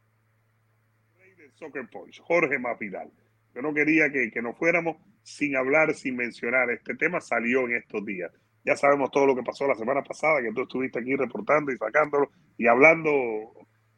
[1.14, 3.10] El rey del soccer punch, Jorge Mapidal.
[3.54, 6.70] Yo no quería que, que nos fuéramos sin hablar, sin mencionar.
[6.70, 8.30] Este tema salió en estos días.
[8.64, 11.76] Ya sabemos todo lo que pasó la semana pasada, que tú estuviste aquí reportando y
[11.76, 13.52] sacándolo y hablando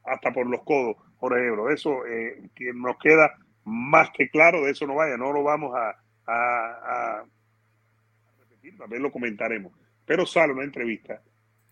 [0.05, 1.71] hasta por los codos, Jorge Ebro.
[1.71, 3.35] Eso eh, nos queda
[3.65, 5.97] más que claro, de eso no vaya, no lo vamos a,
[6.27, 7.25] a, a
[8.39, 9.73] repetir, también lo comentaremos.
[10.05, 11.23] Pero sale una entrevista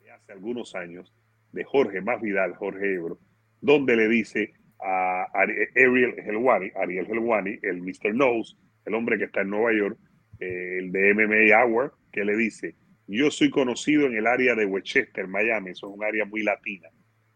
[0.02, 1.12] de hace algunos años
[1.52, 3.18] de Jorge Más Vidal, Jorge Ebro,
[3.60, 8.14] donde le dice a Ariel Helwani, Ariel Helwani, el Mr.
[8.14, 9.98] Nose, el hombre que está en Nueva York,
[10.40, 12.74] eh, el de MMA Hour, que le dice,
[13.06, 16.88] yo soy conocido en el área de Westchester, Miami, eso es un área muy latina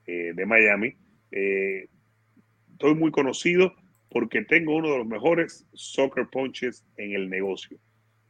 [0.06, 0.96] eh, de Miami.
[1.30, 1.88] Eh,
[2.72, 3.74] estoy muy conocido
[4.16, 7.78] porque tengo uno de los mejores soccer punches en el negocio.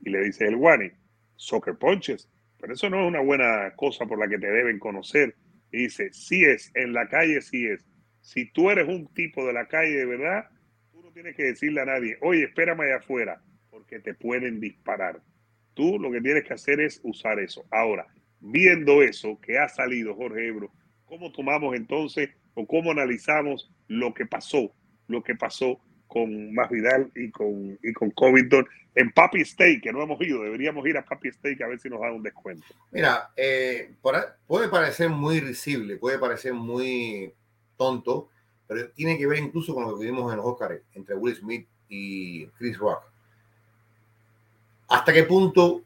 [0.00, 0.90] Y le dice el Wani,
[1.36, 2.28] soccer punches,
[2.58, 5.36] pero eso no es una buena cosa por la que te deben conocer.
[5.70, 7.86] Y dice, sí es, en la calle sí es.
[8.20, 10.46] Si tú eres un tipo de la calle de verdad,
[11.12, 15.22] tienes que decirle a nadie, oye, espérame allá afuera, porque te pueden disparar.
[15.74, 17.64] Tú lo que tienes que hacer es usar eso.
[17.70, 18.08] Ahora,
[18.40, 20.72] viendo eso que ha salido Jorge Ebro,
[21.04, 24.74] ¿cómo tomamos entonces o cómo analizamos lo que pasó,
[25.08, 29.92] lo que pasó con Más Vidal y con, y con Covington en Papi Steak, que
[29.92, 32.66] no hemos ido, deberíamos ir a Papi Steak a ver si nos dan un descuento.
[32.90, 33.92] Mira, eh,
[34.46, 37.30] puede parecer muy risible, puede parecer muy
[37.76, 38.30] tonto,
[38.66, 41.68] pero tiene que ver incluso con lo que vimos en los Oscars entre Will Smith
[41.90, 43.02] y Chris Rock.
[44.88, 45.82] ¿Hasta qué punto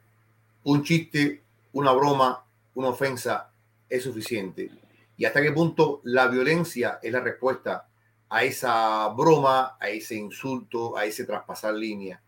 [0.63, 1.41] un chiste,
[1.73, 2.45] una broma,
[2.75, 3.51] una ofensa
[3.89, 4.71] es suficiente?
[5.17, 7.89] ¿Y hasta qué punto la violencia es la respuesta
[8.31, 12.23] a esa broma, a ese insulto, a ese traspasar línea?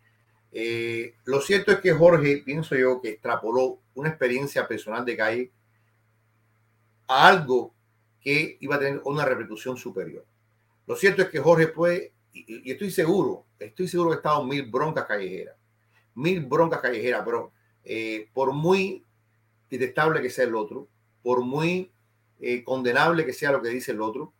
[0.53, 5.51] Eh, lo cierto es que Jorge, pienso yo, que extrapoló una experiencia personal de calle
[7.09, 7.73] a algo
[8.21, 10.25] que iba a tener una repercusión superior.
[10.87, 15.07] Lo cierto es que Jorge puede, y, estoy seguro, estoy seguro que estado mil broncas
[15.07, 15.57] callejeras,
[16.15, 17.51] mil broncas callejeras, pero
[17.85, 19.03] eh, por muy
[19.71, 20.87] detestable que sea el otro,
[21.23, 21.91] por muy
[22.41, 24.35] eh, condenable que sea lo que dice el otro,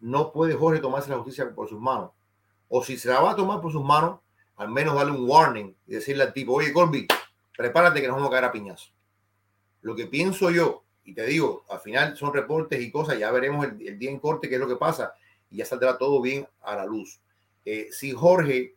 [0.00, 2.10] no puede Jorge tomarse la justicia por sus manos.
[2.68, 4.20] O si se la va a tomar por sus manos,
[4.56, 7.06] al menos darle un warning y decirle al tipo, oye, Colby,
[7.56, 8.90] prepárate que nos vamos a caer a piñazo.
[9.82, 13.66] Lo que pienso yo y te digo, al final son reportes y cosas, ya veremos
[13.66, 15.14] el, día en corte qué es lo que pasa
[15.50, 17.20] y ya saldrá todo bien a la luz.
[17.64, 18.76] Eh, si Jorge,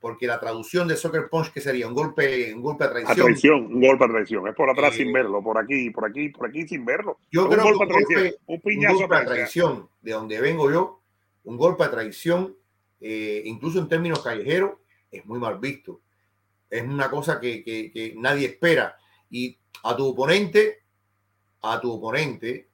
[0.00, 3.12] porque la traducción de Soccer Punch, que sería un golpe, un golpe a traición.
[3.12, 4.48] A traición, un golpe a traición.
[4.48, 7.18] Es por atrás sin eh, verlo, por aquí, por aquí, por aquí sin verlo.
[7.30, 10.40] Yo creo un golpe que un golpe, un, piñazo un golpe a traición, de donde
[10.40, 11.02] vengo yo,
[11.44, 12.56] un golpe a traición,
[13.00, 14.72] eh, incluso en términos callejeros,
[15.10, 16.00] es muy mal visto.
[16.70, 18.96] Es una cosa que, que, que nadie espera.
[19.30, 20.82] Y a tu oponente
[21.62, 22.68] a tu oponente,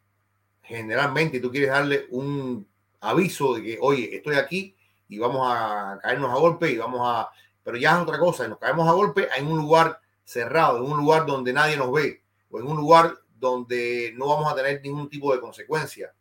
[0.63, 2.67] generalmente tú quieres darle un
[3.01, 4.74] aviso de que, oye, estoy aquí
[5.09, 7.31] y vamos a caernos a golpe y vamos a...
[7.63, 10.99] Pero ya es otra cosa, nos caemos a golpe en un lugar cerrado, en un
[10.99, 15.09] lugar donde nadie nos ve o en un lugar donde no vamos a tener ningún
[15.09, 16.15] tipo de consecuencia.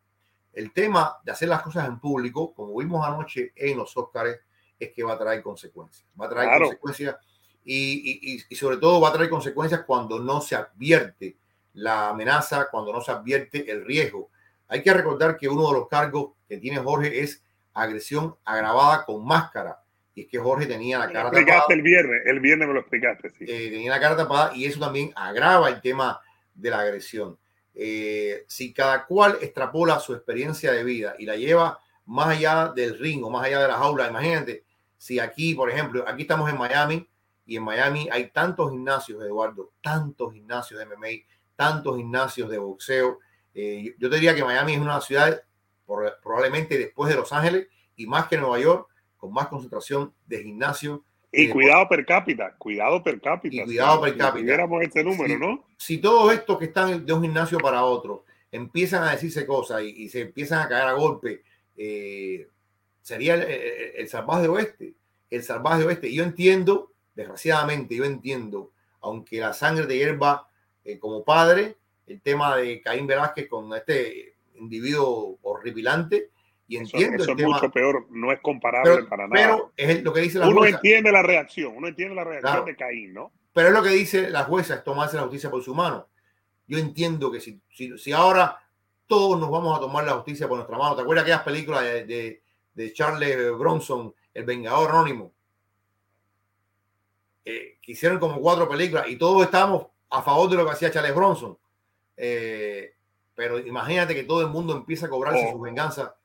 [0.53, 4.39] El tema de hacer las cosas en público, como vimos anoche en los Óscares,
[4.79, 6.07] es que va a traer consecuencias.
[6.19, 7.15] Va a traer consecuencias
[7.63, 11.38] y, y, y, sobre todo va a traer consecuencias cuando no se advierte
[11.73, 14.29] la amenaza, cuando no se advierte el riesgo.
[14.67, 17.42] Hay que recordar que uno de los cargos que tiene Jorge es
[17.74, 19.80] agresión agravada con máscara.
[20.15, 21.65] y es que Jorge tenía la cara tapada.
[21.69, 23.45] el viernes, el viernes me lo explicaste, sí.
[23.47, 26.21] Eh, tenía la cara tapada y eso también agrava el tema
[26.53, 27.38] de la agresión.
[27.76, 32.99] Eh, si cada cual extrapola su experiencia de vida y la lleva más allá del
[32.99, 34.63] ring o más allá de la jaula, imagínate,
[34.97, 37.07] si aquí, por ejemplo, aquí estamos en Miami
[37.45, 43.19] y en Miami hay tantos gimnasios, Eduardo, tantos gimnasios de MMA, tantos gimnasios de boxeo.
[43.53, 45.41] Eh, yo te diría que Miami es una ciudad
[45.86, 51.01] probablemente después de Los Ángeles y más que Nueva York, con más concentración de gimnasios
[51.36, 53.63] y cuidado per cápita, cuidado per cápita.
[53.63, 54.67] cuidado per cápita.
[54.67, 55.65] Si este número, ¿no?
[55.77, 60.07] Si todos estos que están de un gimnasio para otro empiezan a decirse cosas y,
[60.09, 61.41] se empiezan a caer a golpe,
[61.75, 62.47] eh,
[63.01, 64.93] sería el, salvaje oeste.
[65.31, 66.07] El salvaje oeste.
[66.07, 68.71] Y yo entiendo, desgraciadamente, yo entiendo,
[69.01, 70.47] aunque la sangre de hierba
[70.86, 76.30] eh, como padre, el tema de Caín Velázquez con este individuo horripilante,
[76.68, 79.34] y entiendo eso, es mucho peor, no es comparable para nada.
[79.34, 82.76] Pero es lo que dice la Uno entiende la reacción, uno entiende la reacción de
[82.76, 83.32] Caín, ¿no?
[83.54, 86.08] Pero es lo que dice la jueza, es tomarse la justicia por su mano.
[86.68, 88.58] Yo entiendo que si, si, ahora
[89.06, 92.06] todos nos vamos a tomar la justicia por nuestra mano, ¿te acuerdas aquellas películas de,
[92.06, 92.41] de,
[92.74, 95.34] de Charles Bronson, El Vengador Anónimo?
[97.45, 100.89] Eh, que hicieron como cuatro películas y todos estamos a favor de lo que hacía
[100.89, 101.58] Charles Bronson.
[102.16, 102.92] Eh,
[103.36, 105.53] pero imagínate que todo el mundo empieza a cobrarse oh.
[105.53, 106.15] su venganza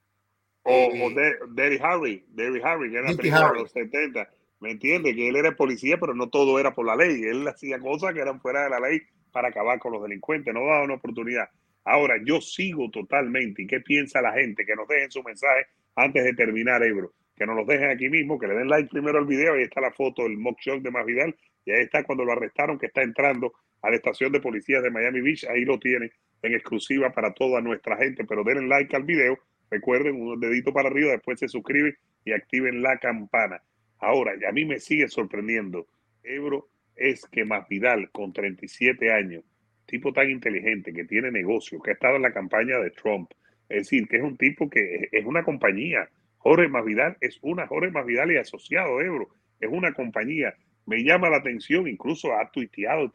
[0.63, 4.29] o, o de, Harry, Derry Harry, que era de los 70.
[4.61, 5.15] ¿Me entiende?
[5.15, 7.23] Que él era policía, pero no todo era por la ley.
[7.23, 9.01] Él hacía cosas que eran fuera de la ley
[9.33, 10.53] para acabar con los delincuentes.
[10.53, 11.49] No daba una oportunidad.
[11.85, 13.63] Ahora, yo sigo totalmente.
[13.63, 14.67] ¿Y qué piensa la gente?
[14.67, 17.15] Que nos dejen su mensaje antes de terminar, Ebro.
[17.35, 19.55] Que nos los dejen aquí mismo, que le den like primero al video.
[19.55, 21.35] Ahí está la foto del mock show de Masvidal.
[21.65, 24.91] Y ahí está cuando lo arrestaron, que está entrando a la estación de policías de
[24.91, 25.45] Miami Beach.
[25.45, 26.11] Ahí lo tienen
[26.43, 28.25] en exclusiva para toda nuestra gente.
[28.25, 29.39] Pero denle like al video
[29.71, 33.63] Recuerden, un dedito para arriba, después se suscriben y activen la campana.
[33.99, 35.87] Ahora, a mí me sigue sorprendiendo,
[36.23, 39.45] Ebro, es que Masvidal, con 37 años,
[39.87, 43.31] tipo tan inteligente, que tiene negocio, que ha estado en la campaña de Trump,
[43.69, 46.09] es decir, que es un tipo que es una compañía.
[46.39, 49.29] Jorge Masvidal es una Jorge Masvidal y asociado, Ebro,
[49.61, 50.55] es una compañía.
[50.87, 53.13] Me llama la atención, incluso ha tuiteado,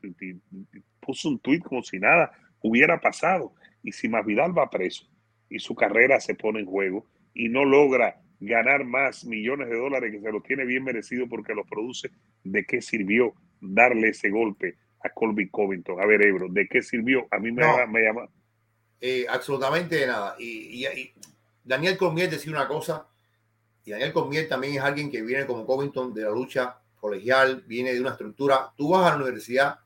[1.00, 2.32] puso un tuit como si nada
[2.64, 3.54] hubiera pasado.
[3.84, 5.06] Y si Masvidal va preso,
[5.54, 7.06] y su carrera se pone en juego
[7.36, 11.54] y no logra ganar más millones de dólares que se lo tiene bien merecido porque
[11.54, 12.10] lo produce,
[12.44, 16.02] ¿de qué sirvió darle ese golpe a Colby Covington?
[16.02, 17.28] A ver, Ebro, ¿de qué sirvió?
[17.30, 18.28] A mí me, llama.
[19.00, 20.36] Eh, absolutamente de nada.
[20.40, 20.86] Y,
[21.64, 23.08] Daniel Cormier decía una cosa,
[23.86, 27.94] y Daniel Cormier también es alguien que viene como Covington de la lucha colegial, viene
[27.94, 28.74] de una estructura.
[28.76, 29.80] Tú vas a la universidad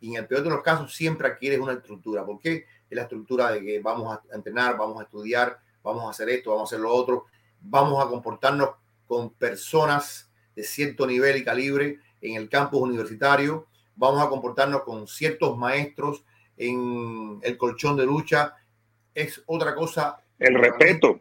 [0.00, 2.24] y en el peor de los casos siempre adquieres una estructura.
[2.24, 2.66] ¿Por qué?
[2.90, 6.50] es la estructura de que vamos a entrenar, vamos a estudiar, vamos a hacer esto,
[6.50, 7.26] vamos a hacer lo otro,
[7.60, 8.70] vamos a comportarnos
[9.06, 15.06] con personas de cierto nivel y calibre en el campus universitario, vamos a comportarnos con
[15.06, 16.24] ciertos maestros
[16.56, 18.56] en el colchón de lucha.
[19.14, 20.20] Es otra cosa.
[20.38, 21.20] El respeto.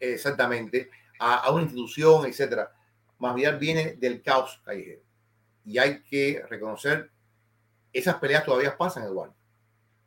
[0.00, 0.90] Exactamente.
[1.18, 2.72] A, una institución, etcétera.
[3.18, 5.02] Más bien viene del caos callejero.
[5.64, 7.10] Y hay que reconocer,
[7.92, 9.34] esas peleas todavía pasan, Eduardo.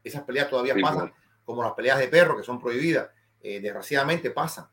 [0.04, 1.14] Esas peleas todavía pasan,
[1.46, 3.10] como las peleas de perro que son prohibidas.
[3.42, 4.68] Eh, desgraciadamente pasan,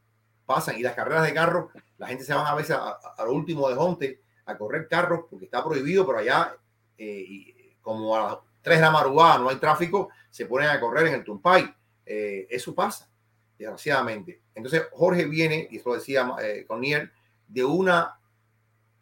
[0.46, 0.78] pasan.
[0.78, 3.74] Y las carreras de carro, la gente se va a veces a, lo último de
[3.74, 6.56] Jonte a correr carros porque está prohibido, pero allá,
[6.96, 11.09] eh, como a las 3 de la madrugada no hay tráfico, se ponen a correr
[11.09, 11.74] en el Tumpay.
[12.04, 13.11] Eh, eso pasa,
[13.59, 14.42] desgraciadamente.
[14.54, 17.12] Entonces, Jorge viene, y esto lo decía eh, Connier,
[17.46, 18.18] de una,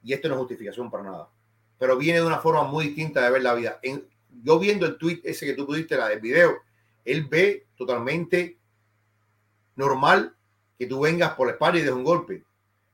[0.02, 1.28] y esto no es justificación para nada,
[1.79, 3.79] pero viene de una forma muy distinta de ver la vida.
[3.83, 4.07] En,
[4.43, 6.59] yo viendo el tweet ese que tú pudiste, la del video,
[7.05, 8.59] él ve totalmente
[9.77, 10.35] normal
[10.79, 12.45] que tú vengas por la espalda y des un golpe.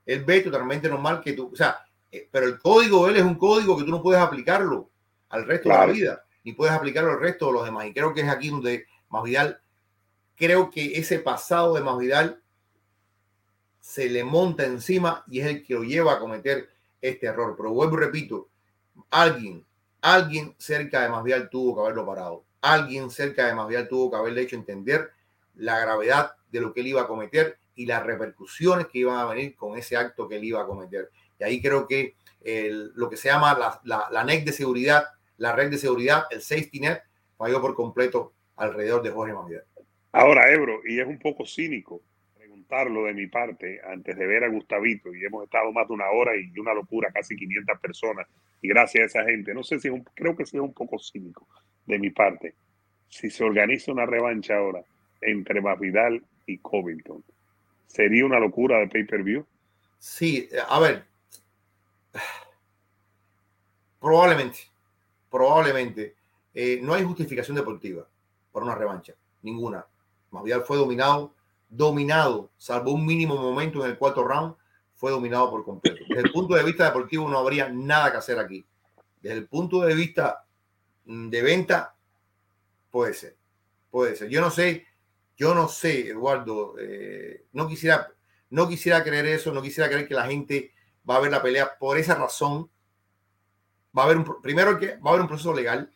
[0.06, 1.78] Él ve totalmente normal que tú, o sea,
[2.10, 4.90] eh, pero el código él es un código que tú no puedes aplicarlo
[5.30, 7.86] al resto de la vida, ni puedes aplicarlo al resto de los demás.
[7.86, 9.60] Y creo que es aquí donde Masvidal,
[10.36, 12.42] creo que ese pasado de Masvidal
[13.80, 16.68] se le monta encima y es el que lo lleva a cometer
[17.00, 17.54] este error.
[17.56, 18.48] Pero vuelvo y repito,
[19.10, 19.64] alguien
[20.02, 22.44] Alguien cerca de Masvidal tuvo que haberlo parado.
[22.60, 25.12] Alguien cerca de Masvidal tuvo que haberle hecho entender
[25.54, 29.26] la gravedad de lo que él iba a cometer y las repercusiones que iban a
[29.26, 31.10] venir con ese acto que él iba a cometer.
[31.38, 32.16] Y ahí creo que
[32.94, 35.04] lo que se llama la, la, la, NEC de seguridad,
[35.36, 37.02] la red de seguridad, el safety net,
[37.38, 39.64] falló por completo alrededor de Jorge Masvidal.
[40.10, 42.02] Ahora, Ebro, y es un poco cínico
[42.80, 46.32] de mi parte antes de ver a Gustavito, y hemos estado más de una hora
[46.34, 48.26] y una locura, casi 500 personas
[48.62, 49.52] y gracias a esa gente.
[49.52, 51.46] No sé si creo que sea un poco cínico
[51.86, 52.54] de mi parte.
[53.08, 54.82] Si se organiza una revancha ahora
[55.20, 57.22] entre Masvidal y Covington,
[57.86, 59.44] ¿sería una locura de pay-per-view?
[59.98, 61.04] Sí, a ver,
[64.00, 64.58] Probablemente,
[65.30, 66.16] probablemente.
[66.54, 68.06] Eh, no hay justificación deportiva
[68.50, 69.86] para una revancha, ninguna.
[70.30, 71.32] Masvidal fue dominado,
[71.72, 74.54] dominado, salvo un mínimo momento en el cuarto round,
[74.94, 76.04] fue dominado por completo.
[76.06, 78.64] Desde el punto de vista deportivo no habría nada que hacer aquí.
[79.22, 80.44] Desde el punto de vista
[81.06, 81.96] mm, de venta,
[82.90, 83.36] puede ser,
[83.90, 84.28] puede ser.
[84.28, 84.86] Yo no sé,
[85.36, 88.12] yo no sé, Eduardo, eh, no quisiera,
[88.50, 90.72] no quisiera creer eso, no quisiera creer que la gente
[91.08, 92.70] va a ver la pelea por esa razón.
[93.96, 95.90] Va a haber un, primero que va a haber un proceso legal.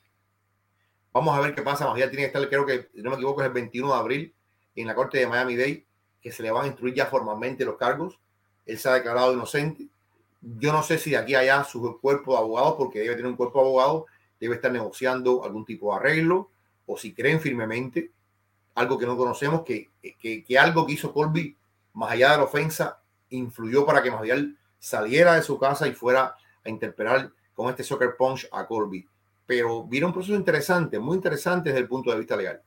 [1.13, 1.87] Vamos a ver qué pasa.
[1.99, 4.36] ya tiene que estar, creo que, si no me equivoco, es el 21 de abril
[4.77, 5.87] en la corte de Miami Dade,
[6.21, 8.19] que se le van a instruir ya formalmente los cargos.
[8.65, 9.89] Él se ha declarado inocente.
[10.41, 13.31] Yo no sé si de aquí a allá su cuerpo de abogados, porque debe tener
[13.31, 14.05] un cuerpo de abogados,
[14.39, 16.51] debe estar negociando algún tipo de arreglo,
[16.87, 18.13] o si creen firmemente,
[18.75, 21.57] algo que no conocemos, que, que, que algo que hizo Colby,
[21.95, 23.01] más allá de la ofensa,
[23.31, 28.17] influyó para que Masvidal saliera de su casa y fuera a interpelar con este soccer
[28.17, 29.09] punch a Colby.
[29.47, 32.61] Pero vino un proceso interesante, muy interesante desde el punto de vista legal.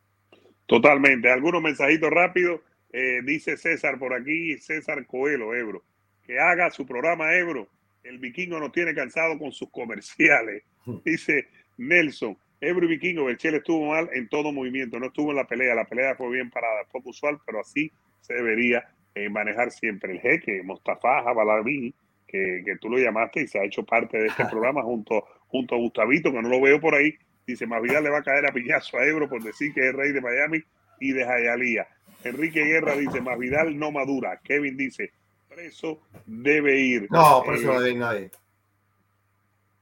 [0.70, 1.32] Totalmente.
[1.32, 2.62] Algunos mensajitos rápidos.
[2.94, 5.84] Eh, dice César por aquí, César Coelho, Ebro,
[6.24, 7.68] que haga su programa Ebro.
[8.04, 10.64] El vikingo no tiene cansado con sus comerciales.
[11.04, 11.48] Dice
[11.78, 15.48] Nelson, Ebro y vikingo, el Chile estuvo mal en todo movimiento, no estuvo en la
[15.48, 15.74] pelea.
[15.74, 17.92] La pelea fue bien parada, poco usual, pero así
[18.22, 21.94] se debería eh, manejar siempre el jeque, Mostafa Jabalaví,
[22.28, 25.76] que, que tú lo llamaste y se ha hecho parte de este programa junto, junto
[25.76, 27.16] a Gustavito, que no lo veo por ahí.
[27.50, 29.95] Dice, más vida le va a caer a piñazo a Ebro por decir que es
[29.95, 30.64] rey de Miami
[31.00, 31.88] y de Jayalía.
[32.24, 34.39] Enrique Guerra dice, más Vidal no madura.
[34.43, 35.12] Kevin dice,
[35.47, 37.08] preso debe ir.
[37.10, 38.32] No, preso no debe ir nadie.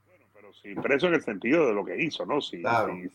[0.05, 2.39] Bueno, pero sí, preso en el sentido de lo que hizo, ¿no?
[2.39, 2.63] Si,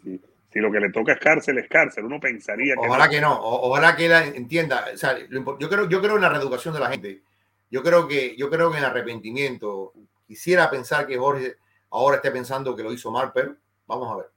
[0.03, 0.21] si,
[0.53, 2.05] si, lo que le toca es cárcel, es cárcel.
[2.05, 2.87] Uno pensaría que.
[2.87, 4.85] Ojalá que no, ojalá que él entienda.
[4.93, 7.23] O sea, yo, creo, yo creo en la reeducación de la gente.
[7.71, 9.95] Yo creo que, yo creo que en arrepentimiento.
[10.27, 11.57] Quisiera pensar que Jorge
[11.91, 13.55] ahora esté pensando que lo hizo mal, pero
[13.87, 14.32] vamos a ver.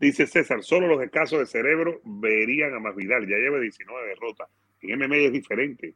[0.00, 3.26] Dice César, solo los escasos de cerebro verían a Masvidal.
[3.26, 4.48] Ya lleva 19 derrotas.
[4.80, 5.94] En MMA es diferente.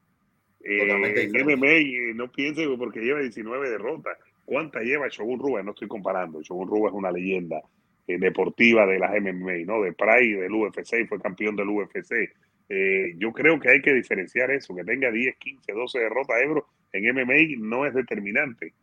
[0.65, 4.19] Eh, en MMA eh, no piensen porque lleva 19 derrotas.
[4.45, 5.65] ¿Cuántas lleva Shogun Rubas?
[5.65, 6.43] No estoy comparando.
[6.43, 7.61] Shogun Rubas es una leyenda
[8.07, 9.83] eh, deportiva de las MMA, ¿no?
[9.83, 12.33] De Pride, del UFC, fue campeón del UFC.
[13.19, 17.15] yo creo que hay que diferenciar eso, que tenga 10, 15, 12 derrotas Ebro en
[17.15, 18.75] MMA no es determinante.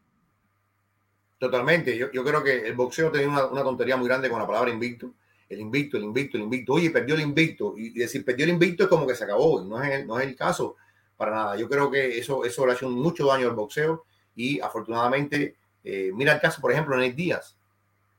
[1.39, 1.97] Totalmente.
[1.97, 4.69] Yo, yo creo que el boxeo tenía una, una, tontería muy grande con la palabra
[4.69, 5.13] invicto.
[5.47, 6.73] El invicto, el invicto, el invicto.
[6.73, 7.73] Oye, perdió el invicto.
[7.77, 9.63] Y, decir perdió el invicto es como que se acabó.
[9.63, 10.75] no es, el, no es el caso
[11.15, 11.55] para nada.
[11.55, 14.03] Yo creo que eso, eso le ha hecho mucho daño al boxeo.
[14.35, 17.57] Y afortunadamente, eh, mira el caso, por ejemplo, de Nick Díaz.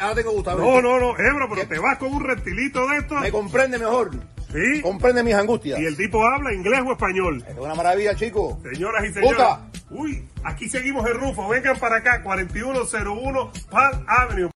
[0.00, 0.64] ahora tengo Gustavito.
[0.64, 3.16] No, no, no, Ebro, pero te vas con un reptilito de esto.
[3.16, 4.12] Me comprende mejor.
[4.52, 4.82] Sí.
[4.82, 5.80] Comprende mis angustias.
[5.80, 7.44] Y el tipo habla inglés o español.
[7.46, 8.60] Es una maravilla, chico.
[8.72, 9.46] Señoras y señores.
[9.90, 11.48] Uy, aquí seguimos el Rufo.
[11.48, 14.50] Vengan para acá, 4101 Palm Avenue.